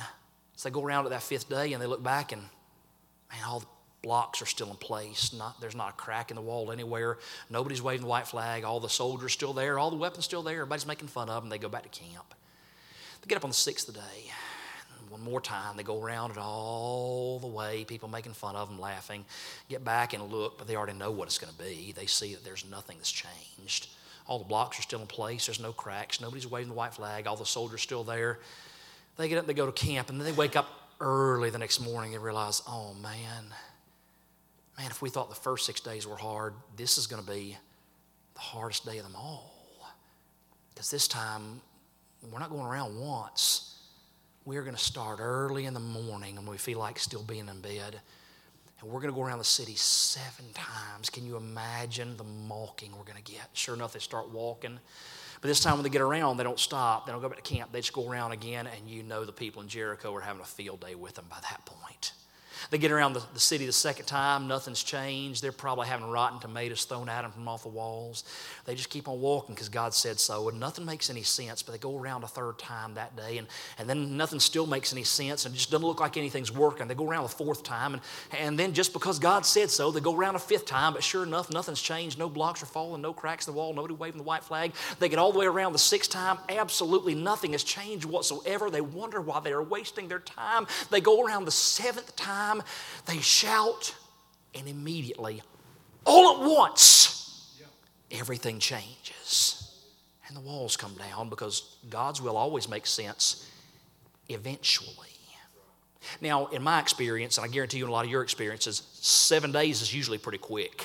So 0.57 0.69
they 0.69 0.73
go 0.75 0.85
around 0.85 1.07
it 1.07 1.09
that 1.09 1.23
fifth 1.23 1.49
day 1.49 1.73
and 1.73 1.81
they 1.81 1.87
look 1.87 2.03
back 2.03 2.33
and, 2.33 2.42
man, 2.42 3.40
all 3.47 3.61
the 3.61 3.66
blocks 4.03 4.42
are 4.42 4.47
still 4.47 4.69
in 4.69 4.77
place. 4.77 5.33
Not, 5.33 5.59
there's 5.59 5.75
not 5.75 5.88
a 5.88 5.92
crack 5.95 6.31
in 6.31 6.35
the 6.35 6.42
wall 6.42 6.71
anywhere. 6.71 7.16
Nobody's 7.49 7.81
waving 7.81 8.03
the 8.03 8.09
white 8.09 8.27
flag. 8.27 8.62
All 8.62 8.79
the 8.79 8.90
soldiers 8.90 9.33
still 9.33 9.55
there. 9.55 9.79
All 9.79 9.90
the 9.90 9.97
weapons 9.97 10.27
still 10.27 10.42
there. 10.42 10.57
Everybody's 10.57 10.87
making 10.87 11.09
fun 11.09 11.31
of 11.31 11.42
them. 11.42 11.49
They 11.49 11.57
go 11.57 11.71
back 11.71 11.85
to 11.85 11.88
camp. 11.88 12.35
They 13.23 13.27
get 13.27 13.37
up 13.37 13.45
on 13.45 13.51
the 13.51 13.55
sixth 13.55 13.90
day. 13.90 14.31
One 15.16 15.24
more 15.24 15.40
time, 15.40 15.79
they 15.79 15.83
go 15.83 16.02
around 16.02 16.33
it 16.33 16.37
all 16.37 17.38
the 17.38 17.46
way, 17.46 17.85
people 17.85 18.07
making 18.07 18.35
fun 18.35 18.55
of 18.55 18.68
them, 18.68 18.79
laughing. 18.79 19.24
Get 19.70 19.83
back 19.83 20.12
and 20.12 20.31
look, 20.31 20.59
but 20.59 20.66
they 20.66 20.76
already 20.76 20.92
know 20.92 21.11
what 21.11 21.26
it's 21.26 21.38
going 21.38 21.52
to 21.55 21.59
be. 21.59 21.92
They 21.92 22.05
see 22.05 22.35
that 22.35 22.44
there's 22.44 22.66
nothing 22.68 22.98
that's 22.98 23.11
changed. 23.11 23.88
All 24.26 24.38
the 24.38 24.44
blocks 24.44 24.79
are 24.79 24.83
still 24.83 25.00
in 25.00 25.07
place, 25.07 25.46
there's 25.46 25.59
no 25.59 25.72
cracks, 25.72 26.20
nobody's 26.20 26.46
waving 26.46 26.68
the 26.68 26.74
white 26.74 26.92
flag, 26.92 27.26
all 27.26 27.37
the 27.37 27.46
soldiers 27.46 27.81
still 27.81 28.05
there. 28.05 28.40
They 29.16 29.29
get 29.31 29.38
up, 29.38 29.46
they 29.46 29.55
go 29.55 29.64
to 29.64 29.72
camp, 29.72 30.11
and 30.11 30.20
then 30.20 30.26
they 30.26 30.33
wake 30.33 30.55
up 30.55 30.68
early 31.00 31.48
the 31.48 31.59
next 31.59 31.81
morning 31.81 32.14
and 32.14 32.22
realize, 32.22 32.61
oh 32.68 32.92
man, 33.02 33.44
man, 34.76 34.90
if 34.90 35.00
we 35.00 35.09
thought 35.09 35.31
the 35.31 35.35
first 35.35 35.64
six 35.64 35.81
days 35.81 36.07
were 36.07 36.16
hard, 36.16 36.52
this 36.76 36.98
is 36.98 37.07
going 37.07 37.24
to 37.24 37.31
be 37.31 37.57
the 38.35 38.40
hardest 38.40 38.85
day 38.85 38.98
of 38.98 39.05
them 39.05 39.16
all. 39.16 39.55
Because 40.74 40.90
this 40.90 41.09
time 41.09 41.62
we're 42.31 42.38
not 42.38 42.50
going 42.50 42.66
around 42.66 43.00
once. 43.00 43.76
We're 44.47 44.63
going 44.63 44.77
to 44.77 44.83
start 44.83 45.19
early 45.21 45.65
in 45.65 45.75
the 45.75 45.81
morning 45.81 46.37
when 46.37 46.47
we 46.47 46.57
feel 46.57 46.79
like 46.79 47.01
still 47.01 47.25
being 47.25 47.49
in 47.49 47.61
bed. 47.61 48.01
And 48.81 48.89
we're 48.89 49.01
going 49.01 49.13
to 49.13 49.19
go 49.19 49.25
around 49.25 49.39
the 49.39 49.45
city 49.45 49.75
seven 49.75 50.45
times. 50.55 51.11
Can 51.11 51.27
you 51.27 51.37
imagine 51.37 52.17
the 52.17 52.23
mocking 52.23 52.93
we're 52.93 53.05
going 53.05 53.21
to 53.21 53.33
get? 53.33 53.49
Sure 53.55 53.75
enough, 53.75 53.93
they 53.93 53.99
start 53.99 54.31
walking. 54.31 54.79
But 55.41 55.49
this 55.49 55.59
time, 55.59 55.75
when 55.75 55.83
they 55.83 55.91
get 55.91 56.01
around, 56.01 56.37
they 56.37 56.45
don't 56.45 56.61
stop. 56.61 57.07
They 57.07 57.13
don't 57.13 57.21
go 57.21 57.29
back 57.29 57.43
to 57.43 57.55
camp. 57.55 57.73
They 57.73 57.81
just 57.81 57.93
go 57.93 58.09
around 58.09 58.31
again, 58.31 58.69
and 58.69 58.89
you 58.89 59.03
know 59.03 59.25
the 59.25 59.33
people 59.33 59.63
in 59.63 59.69
Jericho 59.69 60.15
are 60.15 60.21
having 60.21 60.41
a 60.41 60.47
field 60.47 60.81
day 60.81 60.95
with 60.95 61.17
them 61.17 61.25
by 61.29 61.39
that 61.51 61.67
point. 61.67 62.13
They 62.70 62.79
get 62.79 62.90
around 62.90 63.12
the, 63.12 63.22
the, 63.33 63.40
city 63.40 63.66
the 63.66 63.72
second 63.72 64.07
time, 64.07 64.48
nothing's 64.48 64.83
changed. 64.83 65.42
They're 65.42 65.52
probably 65.52 65.87
having 65.87 66.09
rotten 66.09 66.40
tomatoes 66.40 66.85
thrown 66.85 67.09
at 67.09 67.22
them 67.22 67.33
from 67.33 67.46
off 67.48 67.62
the 67.62 67.68
walls. 67.68 68.24
They 68.64 68.74
just 68.74 68.90
keep 68.90 69.09
on 69.09 69.20
walking 69.20 69.55
because 69.55 69.68
God 69.68 69.94
said 69.94 70.18
so, 70.18 70.48
and 70.48 70.59
nothing 70.59 70.85
makes 70.85 71.11
any 71.11 71.22
sense. 71.22 71.62
But 71.62 71.72
they 71.72 71.79
go 71.79 71.96
around 71.96 72.24
a 72.24 72.29
third 72.29 72.59
time 72.59 72.94
that 72.94 73.16
day, 73.16 73.38
and, 73.38 73.46
and 73.79 73.88
then 73.88 74.16
nothing 74.16 74.40
still 74.40 74.66
makes 74.66 74.92
any 74.92 75.05
sense, 75.05 75.46
and 75.46 75.55
it 75.55 75.59
just 75.59 75.70
doesn't 75.70 75.87
look 75.87 76.00
like 76.00 76.16
anything's 76.16 76.52
working. 76.52 76.88
They 76.88 76.94
go 76.94 77.09
around 77.09 77.24
a 77.24 77.29
fourth 77.29 77.62
time, 77.62 77.94
and, 77.94 78.02
and 78.38 78.59
then 78.59 78.72
just 78.72 78.92
because 78.92 79.18
God 79.18 79.46
said 79.46 79.70
so, 79.70 79.90
they 79.90 80.00
go 80.00 80.14
around 80.14 80.35
a 80.35 80.40
fifth 80.40 80.66
time, 80.66 80.94
but 80.94 81.05
sure 81.05 81.22
enough, 81.22 81.50
nothing's 81.50 81.81
changed. 81.81 82.18
No 82.18 82.29
blocks 82.29 82.62
are 82.62 82.66
falling, 82.66 83.02
no 83.02 83.12
cracks 83.12 83.46
in 83.46 83.55
the 83.55 83.59
wall, 83.59 83.72
nobody 83.72 83.94
waving 83.94 84.18
the 84.18 84.24
white 84.24 84.44
flag. 84.44 84.72
They 84.98 85.09
get 85.09 85.18
all 85.18 85.33
the 85.33 85.38
way 85.38 85.46
around 85.46 85.72
the 85.72 85.79
sixth 85.79 86.11
time, 86.11 86.38
absolutely 86.48 87.14
nothing 87.14 87.52
has 87.52 87.64
changed 87.64 88.05
whatsoever. 88.05 88.70
They 88.70 88.81
wonder 88.81 89.20
why 89.20 89.40
they 89.40 89.52
are 89.52 89.62
wasting 89.62 90.09
their 90.09 90.18
time. 90.18 90.66
They 90.90 91.00
go 91.00 91.24
around 91.24 91.44
the 91.44 91.50
seventh 91.50 92.14
time, 92.16 92.56
they 93.07 93.19
shout, 93.19 93.95
and 94.55 94.69
immediately, 94.69 95.42
all 96.05 96.37
at 96.37 96.49
once, 96.49 97.57
everything 98.11 98.59
changes. 98.59 99.62
And 100.29 100.37
the 100.37 100.40
walls 100.40 100.77
come 100.77 100.95
down 100.95 101.29
because 101.29 101.77
God's 101.88 102.21
will 102.21 102.37
always 102.37 102.69
makes 102.69 102.90
sense 102.90 103.51
eventually. 104.29 105.07
Now, 106.21 106.47
in 106.47 106.62
my 106.62 106.81
experience, 106.81 107.38
and 107.38 107.45
I 107.45 107.49
guarantee 107.49 107.79
you 107.79 107.85
in 107.85 107.90
a 107.90 107.92
lot 107.92 108.05
of 108.05 108.11
your 108.11 108.23
experiences, 108.23 108.83
seven 108.92 109.53
days 109.53 109.83
is 109.83 109.92
usually 109.92 110.19
pretty 110.19 110.38
quick. 110.38 110.85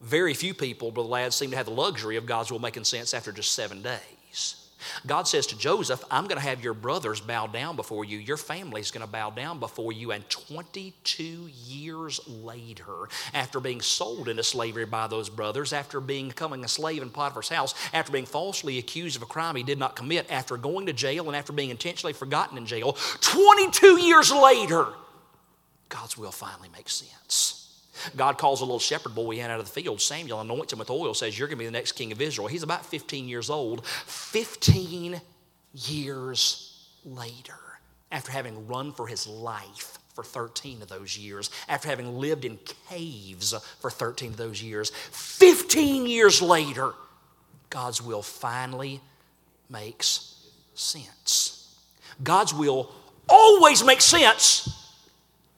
Very 0.00 0.34
few 0.34 0.54
people, 0.54 0.90
brother 0.90 1.08
lads, 1.08 1.34
seem 1.34 1.50
to 1.50 1.56
have 1.56 1.66
the 1.66 1.72
luxury 1.72 2.16
of 2.16 2.26
God's 2.26 2.52
will 2.52 2.58
making 2.58 2.84
sense 2.84 3.14
after 3.14 3.32
just 3.32 3.52
seven 3.52 3.82
days. 3.82 4.67
God 5.06 5.28
says 5.28 5.46
to 5.48 5.58
Joseph, 5.58 6.04
I'm 6.10 6.26
going 6.26 6.40
to 6.40 6.46
have 6.46 6.62
your 6.62 6.74
brothers 6.74 7.20
bow 7.20 7.46
down 7.46 7.76
before 7.76 8.04
you. 8.04 8.18
Your 8.18 8.36
family's 8.36 8.90
going 8.90 9.04
to 9.04 9.10
bow 9.10 9.30
down 9.30 9.58
before 9.58 9.92
you. 9.92 10.12
And 10.12 10.28
22 10.28 11.48
years 11.66 12.20
later, 12.26 13.08
after 13.34 13.60
being 13.60 13.80
sold 13.80 14.28
into 14.28 14.42
slavery 14.42 14.86
by 14.86 15.06
those 15.06 15.28
brothers, 15.28 15.72
after 15.72 16.00
becoming 16.00 16.64
a 16.64 16.68
slave 16.68 17.02
in 17.02 17.10
Potiphar's 17.10 17.48
house, 17.48 17.74
after 17.92 18.12
being 18.12 18.26
falsely 18.26 18.78
accused 18.78 19.16
of 19.16 19.22
a 19.22 19.26
crime 19.26 19.56
he 19.56 19.62
did 19.62 19.78
not 19.78 19.96
commit, 19.96 20.30
after 20.30 20.56
going 20.56 20.86
to 20.86 20.92
jail, 20.92 21.26
and 21.26 21.36
after 21.36 21.52
being 21.52 21.70
intentionally 21.70 22.12
forgotten 22.12 22.56
in 22.58 22.66
jail, 22.66 22.92
22 23.20 24.00
years 24.00 24.32
later, 24.32 24.86
God's 25.88 26.18
will 26.18 26.32
finally 26.32 26.68
makes 26.74 26.94
sense. 26.94 27.57
God 28.16 28.38
calls 28.38 28.60
a 28.60 28.64
little 28.64 28.78
shepherd 28.78 29.14
boy 29.14 29.32
in 29.32 29.50
out 29.50 29.60
of 29.60 29.66
the 29.66 29.80
field. 29.80 30.00
Samuel 30.00 30.40
anoints 30.40 30.72
him 30.72 30.78
with 30.78 30.90
oil, 30.90 31.14
says, 31.14 31.38
You're 31.38 31.48
going 31.48 31.58
to 31.58 31.62
be 31.62 31.66
the 31.66 31.72
next 31.72 31.92
king 31.92 32.12
of 32.12 32.20
Israel. 32.20 32.48
He's 32.48 32.62
about 32.62 32.84
15 32.86 33.28
years 33.28 33.50
old. 33.50 33.86
15 33.86 35.20
years 35.74 36.86
later, 37.04 37.54
after 38.10 38.30
having 38.30 38.66
run 38.66 38.92
for 38.92 39.06
his 39.06 39.26
life 39.26 39.98
for 40.14 40.24
13 40.24 40.82
of 40.82 40.88
those 40.88 41.16
years, 41.16 41.50
after 41.68 41.88
having 41.88 42.18
lived 42.18 42.44
in 42.44 42.58
caves 42.88 43.54
for 43.80 43.90
13 43.90 44.30
of 44.30 44.36
those 44.36 44.62
years, 44.62 44.90
15 44.90 46.06
years 46.06 46.42
later, 46.42 46.94
God's 47.70 48.02
will 48.02 48.22
finally 48.22 49.00
makes 49.68 50.46
sense. 50.74 51.76
God's 52.22 52.54
will 52.54 52.90
always 53.28 53.84
makes 53.84 54.04
sense 54.04 54.68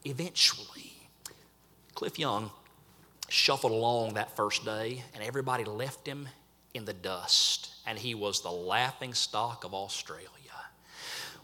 eventually. 0.05 0.67
Cliff 2.01 2.19
Young 2.19 2.51
shuffled 3.29 3.73
along 3.73 4.15
that 4.15 4.35
first 4.35 4.65
day, 4.65 5.05
and 5.15 5.23
everybody 5.23 5.65
left 5.65 6.07
him 6.07 6.31
in 6.73 6.87
the 6.87 6.95
dust, 6.95 7.75
and 7.87 7.99
he 7.99 8.15
was 8.15 8.41
the 8.41 8.51
laughing 8.51 9.13
stock 9.13 9.65
of 9.65 9.75
Australia. 9.75 10.31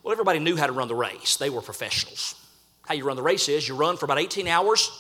Well, 0.03 0.13
everybody 0.13 0.39
knew 0.39 0.57
how 0.57 0.65
to 0.65 0.73
run 0.73 0.89
the 0.89 0.95
race, 0.95 1.37
they 1.37 1.51
were 1.51 1.61
professionals. 1.61 2.43
How 2.87 2.95
you 2.95 3.05
run 3.05 3.17
the 3.17 3.23
race 3.23 3.51
is 3.51 3.69
you 3.69 3.77
run 3.77 3.99
for 3.99 4.07
about 4.07 4.19
18 4.19 4.49
hours, 4.49 4.91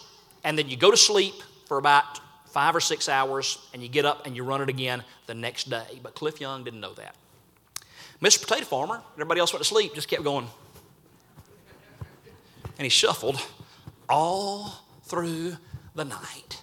and 0.44 0.58
then 0.58 0.68
you 0.68 0.76
go 0.76 0.90
to 0.90 0.96
sleep 0.98 1.32
for 1.64 1.78
about 1.78 2.20
five 2.50 2.76
or 2.76 2.80
six 2.80 3.08
hours, 3.08 3.56
and 3.72 3.82
you 3.82 3.88
get 3.88 4.04
up 4.04 4.26
and 4.26 4.36
you 4.36 4.44
run 4.44 4.60
it 4.60 4.68
again 4.68 5.02
the 5.24 5.34
next 5.34 5.70
day. 5.70 6.00
But 6.02 6.14
Cliff 6.14 6.38
Young 6.38 6.64
didn't 6.64 6.80
know 6.80 6.92
that. 6.92 7.16
Mr. 8.20 8.42
Potato 8.42 8.66
Farmer, 8.66 9.02
everybody 9.14 9.40
else 9.40 9.54
went 9.54 9.62
to 9.62 9.68
sleep, 9.68 9.94
just 9.94 10.08
kept 10.08 10.22
going. 10.22 10.48
And 12.78 12.84
he 12.84 12.90
shuffled 12.90 13.40
all 14.06 14.85
through 15.06 15.56
the 15.94 16.04
night. 16.04 16.60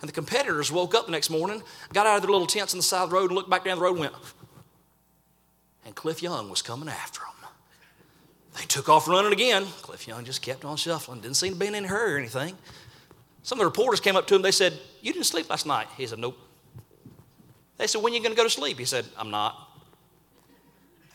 And 0.00 0.08
the 0.08 0.12
competitors 0.12 0.72
woke 0.72 0.94
up 0.94 1.06
the 1.06 1.12
next 1.12 1.30
morning, 1.30 1.62
got 1.92 2.06
out 2.06 2.16
of 2.16 2.22
their 2.22 2.30
little 2.30 2.46
tents 2.46 2.74
on 2.74 2.78
the 2.78 2.82
side 2.82 3.04
of 3.04 3.10
the 3.10 3.16
road, 3.16 3.30
and 3.30 3.36
looked 3.36 3.48
back 3.48 3.64
down 3.64 3.78
the 3.78 3.84
road 3.84 3.92
and 3.92 4.00
went, 4.00 4.14
and 5.84 5.94
Cliff 5.94 6.22
Young 6.22 6.50
was 6.50 6.62
coming 6.62 6.88
after 6.88 7.20
them. 7.20 7.50
They 8.58 8.64
took 8.64 8.88
off 8.88 9.08
running 9.08 9.32
again. 9.32 9.64
Cliff 9.82 10.06
Young 10.06 10.24
just 10.24 10.42
kept 10.42 10.64
on 10.64 10.76
shuffling. 10.76 11.20
Didn't 11.20 11.36
seem 11.36 11.54
to 11.54 11.58
be 11.58 11.66
in 11.66 11.74
any 11.74 11.86
hurry 11.86 12.14
or 12.14 12.18
anything. 12.18 12.56
Some 13.42 13.58
of 13.58 13.60
the 13.60 13.66
reporters 13.66 14.00
came 14.00 14.16
up 14.16 14.26
to 14.28 14.34
him. 14.34 14.42
They 14.42 14.52
said, 14.52 14.78
You 15.00 15.12
didn't 15.12 15.26
sleep 15.26 15.48
last 15.50 15.66
night. 15.66 15.88
He 15.96 16.06
said, 16.06 16.18
Nope. 16.18 16.38
They 17.78 17.86
said, 17.86 18.02
When 18.02 18.12
are 18.12 18.16
you 18.16 18.22
going 18.22 18.34
to 18.34 18.36
go 18.36 18.44
to 18.44 18.50
sleep? 18.50 18.78
He 18.78 18.84
said, 18.84 19.06
I'm 19.16 19.30
not. 19.30 19.68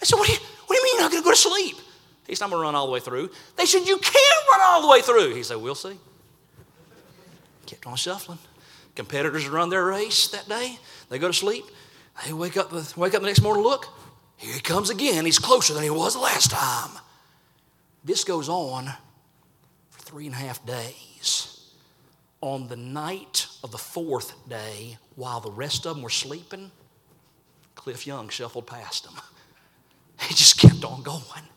I 0.01 0.05
said, 0.05 0.17
What 0.17 0.27
do 0.27 0.33
you, 0.33 0.39
what 0.65 0.75
do 0.75 0.79
you 0.79 0.83
mean 0.83 0.93
you're 0.95 1.03
not 1.03 1.11
going 1.11 1.23
to 1.23 1.25
go 1.25 1.31
to 1.31 1.37
sleep? 1.37 1.77
He 2.27 2.35
said, 2.35 2.45
I'm 2.45 2.49
going 2.49 2.61
to 2.61 2.65
run 2.65 2.75
all 2.75 2.87
the 2.87 2.91
way 2.91 2.99
through. 2.99 3.29
They 3.55 3.65
said, 3.65 3.87
You 3.87 3.97
can't 3.97 4.45
run 4.51 4.61
all 4.63 4.81
the 4.81 4.89
way 4.89 5.01
through. 5.01 5.35
He 5.35 5.43
said, 5.43 5.57
We'll 5.57 5.75
see. 5.75 5.97
Kept 7.67 7.85
on 7.85 7.95
shuffling. 7.95 8.39
Competitors 8.95 9.47
run 9.47 9.69
their 9.69 9.85
race 9.85 10.29
that 10.29 10.49
day. 10.49 10.79
They 11.09 11.19
go 11.19 11.27
to 11.27 11.33
sleep. 11.33 11.65
They 12.25 12.33
wake 12.33 12.57
up, 12.57 12.71
wake 12.97 13.13
up 13.13 13.21
the 13.21 13.27
next 13.27 13.41
morning, 13.41 13.63
look, 13.63 13.87
here 14.37 14.53
he 14.53 14.59
comes 14.59 14.89
again. 14.89 15.25
He's 15.25 15.37
closer 15.37 15.73
than 15.73 15.83
he 15.83 15.89
was 15.89 16.15
last 16.15 16.49
time. 16.49 16.97
This 18.03 18.23
goes 18.23 18.49
on 18.49 18.85
for 19.89 19.99
three 19.99 20.25
and 20.25 20.33
a 20.33 20.37
half 20.37 20.65
days. 20.65 21.73
On 22.41 22.67
the 22.67 22.75
night 22.75 23.47
of 23.63 23.71
the 23.71 23.77
fourth 23.77 24.33
day, 24.47 24.97
while 25.15 25.41
the 25.41 25.51
rest 25.51 25.85
of 25.85 25.95
them 25.95 26.03
were 26.03 26.09
sleeping, 26.09 26.71
Cliff 27.75 28.07
Young 28.07 28.29
shuffled 28.29 28.65
past 28.65 29.03
them. 29.03 29.13
He 30.19 30.33
just 30.33 30.59
kept 30.59 30.83
on 30.83 31.03
going. 31.03 31.47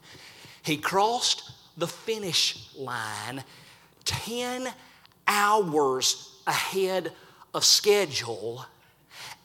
He 0.63 0.77
crossed 0.77 1.51
the 1.79 1.87
finish 1.87 2.69
line 2.77 3.43
10 4.05 4.69
hours 5.31 6.43
ahead 6.47 7.13
of 7.55 7.65
schedule 7.65 8.67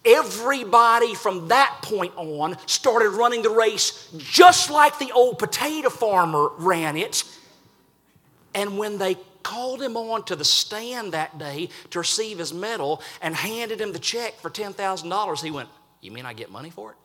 everybody 0.05 1.15
from 1.15 1.47
that 1.47 1.79
point 1.81 2.13
on 2.15 2.55
started 2.67 3.09
running 3.09 3.41
the 3.41 3.49
race 3.49 4.09
just 4.17 4.69
like 4.69 4.99
the 4.99 5.11
old 5.11 5.39
potato 5.39 5.89
farmer 5.89 6.49
ran 6.57 6.95
it. 6.95 7.23
And 8.53 8.77
when 8.77 8.97
they 8.97 9.17
called 9.43 9.81
him 9.81 9.97
on 9.97 10.23
to 10.25 10.35
the 10.35 10.45
stand 10.45 11.13
that 11.13 11.37
day 11.37 11.69
to 11.89 11.99
receive 11.99 12.37
his 12.37 12.53
medal 12.53 13.01
and 13.21 13.35
handed 13.35 13.81
him 13.81 13.91
the 13.91 13.99
check 13.99 14.35
for 14.39 14.49
$10,000, 14.49 15.43
he 15.43 15.51
went, 15.51 15.69
You 16.01 16.11
mean 16.11 16.25
I 16.25 16.33
get 16.33 16.51
money 16.51 16.69
for 16.69 16.91
it? 16.91 16.97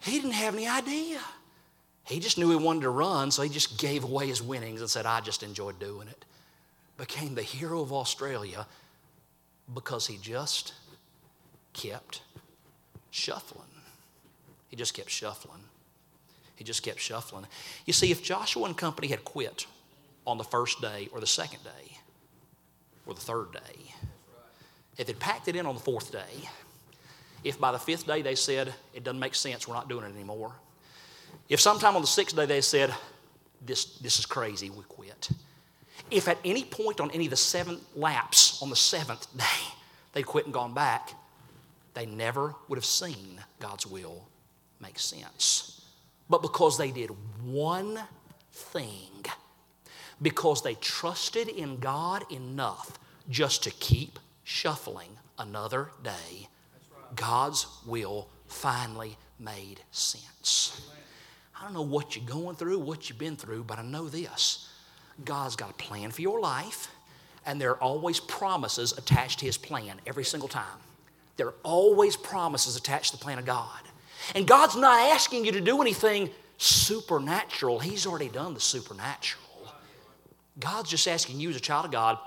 he 0.00 0.12
didn't 0.12 0.32
have 0.32 0.54
any 0.54 0.68
idea. 0.68 1.20
He 2.04 2.18
just 2.18 2.36
knew 2.36 2.50
he 2.50 2.56
wanted 2.56 2.82
to 2.82 2.90
run, 2.90 3.30
so 3.30 3.42
he 3.42 3.48
just 3.48 3.78
gave 3.78 4.02
away 4.02 4.26
his 4.26 4.42
winnings 4.42 4.80
and 4.80 4.90
said, 4.90 5.06
I 5.06 5.20
just 5.20 5.44
enjoyed 5.44 5.78
doing 5.78 6.08
it. 6.08 6.24
Became 7.02 7.34
the 7.34 7.42
hero 7.42 7.80
of 7.80 7.92
Australia 7.92 8.64
because 9.74 10.06
he 10.06 10.18
just 10.18 10.72
kept 11.72 12.22
shuffling. 13.10 13.66
He 14.68 14.76
just 14.76 14.94
kept 14.94 15.10
shuffling. 15.10 15.64
He 16.54 16.62
just 16.62 16.84
kept 16.84 17.00
shuffling. 17.00 17.44
You 17.86 17.92
see, 17.92 18.12
if 18.12 18.22
Joshua 18.22 18.66
and 18.66 18.76
company 18.76 19.08
had 19.08 19.24
quit 19.24 19.66
on 20.28 20.38
the 20.38 20.44
first 20.44 20.80
day 20.80 21.08
or 21.12 21.18
the 21.18 21.26
second 21.26 21.64
day 21.64 21.98
or 23.04 23.14
the 23.14 23.20
third 23.20 23.48
day, 23.52 23.94
if 24.96 25.08
they'd 25.08 25.18
packed 25.18 25.48
it 25.48 25.56
in 25.56 25.66
on 25.66 25.74
the 25.74 25.80
fourth 25.80 26.12
day, 26.12 26.48
if 27.42 27.58
by 27.58 27.72
the 27.72 27.80
fifth 27.80 28.06
day 28.06 28.22
they 28.22 28.36
said, 28.36 28.72
it 28.94 29.02
doesn't 29.02 29.18
make 29.18 29.34
sense, 29.34 29.66
we're 29.66 29.74
not 29.74 29.88
doing 29.88 30.04
it 30.04 30.14
anymore, 30.14 30.52
if 31.48 31.60
sometime 31.60 31.96
on 31.96 32.00
the 32.00 32.06
sixth 32.06 32.36
day 32.36 32.46
they 32.46 32.60
said, 32.60 32.94
this, 33.60 33.96
this 33.96 34.20
is 34.20 34.24
crazy, 34.24 34.70
we 34.70 34.84
quit, 34.84 35.30
if 36.12 36.28
at 36.28 36.38
any 36.44 36.64
point 36.64 37.00
on 37.00 37.10
any 37.10 37.24
of 37.24 37.30
the 37.30 37.36
seven 37.36 37.80
laps 37.96 38.62
on 38.62 38.70
the 38.70 38.76
seventh 38.76 39.26
day 39.36 39.72
they'd 40.12 40.26
quit 40.26 40.44
and 40.44 40.54
gone 40.54 40.74
back, 40.74 41.14
they 41.94 42.06
never 42.06 42.54
would 42.68 42.76
have 42.76 42.84
seen 42.84 43.40
God's 43.60 43.86
will 43.86 44.28
make 44.80 44.98
sense. 44.98 45.82
But 46.28 46.42
because 46.42 46.78
they 46.78 46.90
did 46.90 47.10
one 47.44 47.98
thing, 48.52 49.24
because 50.20 50.62
they 50.62 50.74
trusted 50.74 51.48
in 51.48 51.78
God 51.78 52.24
enough 52.30 52.98
just 53.28 53.62
to 53.64 53.70
keep 53.70 54.18
shuffling 54.44 55.10
another 55.38 55.90
day, 56.02 56.48
God's 57.16 57.66
will 57.86 58.28
finally 58.46 59.16
made 59.38 59.80
sense. 59.90 60.90
I 61.58 61.64
don't 61.64 61.74
know 61.74 61.82
what 61.82 62.16
you're 62.16 62.24
going 62.24 62.56
through, 62.56 62.78
what 62.78 63.08
you've 63.08 63.18
been 63.18 63.36
through, 63.36 63.64
but 63.64 63.78
I 63.78 63.82
know 63.82 64.08
this 64.08 64.68
God's 65.24 65.56
got 65.56 65.70
a 65.70 65.74
plan 65.74 66.10
for 66.10 66.22
your 66.22 66.40
life, 66.40 66.88
and 67.44 67.60
there 67.60 67.70
are 67.70 67.82
always 67.82 68.20
promises 68.20 68.92
attached 68.92 69.40
to 69.40 69.46
His 69.46 69.58
plan 69.58 70.00
every 70.06 70.24
single 70.24 70.48
time. 70.48 70.78
There 71.36 71.48
are 71.48 71.54
always 71.62 72.16
promises 72.16 72.76
attached 72.76 73.12
to 73.12 73.18
the 73.18 73.24
plan 73.24 73.38
of 73.38 73.44
God. 73.44 73.80
And 74.34 74.46
God's 74.46 74.76
not 74.76 75.00
asking 75.12 75.44
you 75.44 75.52
to 75.52 75.60
do 75.60 75.80
anything 75.80 76.30
supernatural, 76.58 77.78
He's 77.80 78.06
already 78.06 78.28
done 78.28 78.54
the 78.54 78.60
supernatural. 78.60 79.42
God's 80.58 80.90
just 80.90 81.08
asking 81.08 81.40
you, 81.40 81.50
as 81.50 81.56
a 81.56 81.60
child 81.60 81.86
of 81.86 81.90
God, 81.90 82.18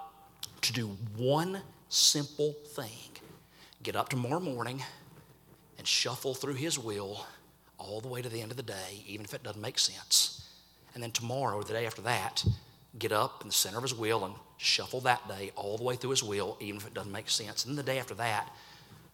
to 0.62 0.74
do 0.74 0.88
one 1.16 1.62
simple 1.90 2.54
thing 2.70 2.90
get 3.84 3.96
up 3.96 4.10
tomorrow 4.10 4.40
morning 4.40 4.82
and 5.78 5.86
shuffle 5.86 6.34
through 6.34 6.56
His 6.56 6.80
will 6.80 7.24
all 7.78 8.02
the 8.02 8.08
way 8.08 8.22
to 8.22 8.30
the 8.30 8.42
end 8.42 8.50
of 8.50 8.58
the 8.58 8.64
day, 8.64 9.04
even 9.08 9.24
if 9.24 9.34
it 9.36 9.44
doesn't 9.44 9.62
make 9.62 9.78
sense. 9.78 10.50
And 10.96 11.04
then 11.04 11.12
tomorrow, 11.12 11.58
or 11.58 11.64
the 11.64 11.74
day 11.74 11.86
after 11.86 12.02
that, 12.02 12.44
get 12.98 13.12
up 13.12 13.42
in 13.42 13.48
the 13.48 13.54
center 13.54 13.78
of 13.78 13.84
his 13.84 13.94
will 13.94 14.26
and 14.26 14.36
shuffle 14.58 15.02
that 15.02 15.28
day 15.28 15.52
all 15.56 15.78
the 15.78 15.84
way 15.84 15.96
through 15.96 16.12
his 16.12 16.24
will, 16.24 16.58
even 16.60 16.78
if 16.78 16.88
it 16.88 16.94
doesn't 16.94 17.12
make 17.12 17.30
sense. 17.30 17.66
And 17.66 17.72
then 17.72 17.86
the 17.86 17.92
day 17.92 18.00
after 18.00 18.14
that, 18.16 18.52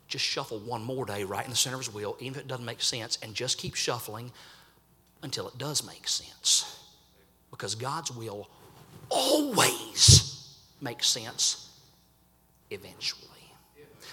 just 0.08 0.26
shuffle 0.26 0.60
one 0.60 0.84
more 0.84 1.06
day 1.06 1.24
right 1.24 1.44
in 1.44 1.50
the 1.50 1.58
center 1.58 1.78
of 1.78 1.86
his 1.86 1.94
will, 1.94 2.18
even 2.20 2.36
if 2.36 2.46
it 2.46 2.48
doesn't 2.48 2.66
make 2.66 2.82
sense, 2.82 3.18
and 3.24 3.34
just 3.34 3.58
keep 3.58 3.76
shuffling 3.76 4.32
until 5.24 5.48
it 5.48 5.58
does 5.58 5.86
make 5.86 6.08
sense. 6.08 6.80
Because 7.50 7.76
God's 7.76 8.12
will 8.12 8.50
always 9.10 10.58
makes 10.82 11.08
sense 11.08 11.70
eventually. 12.70 13.31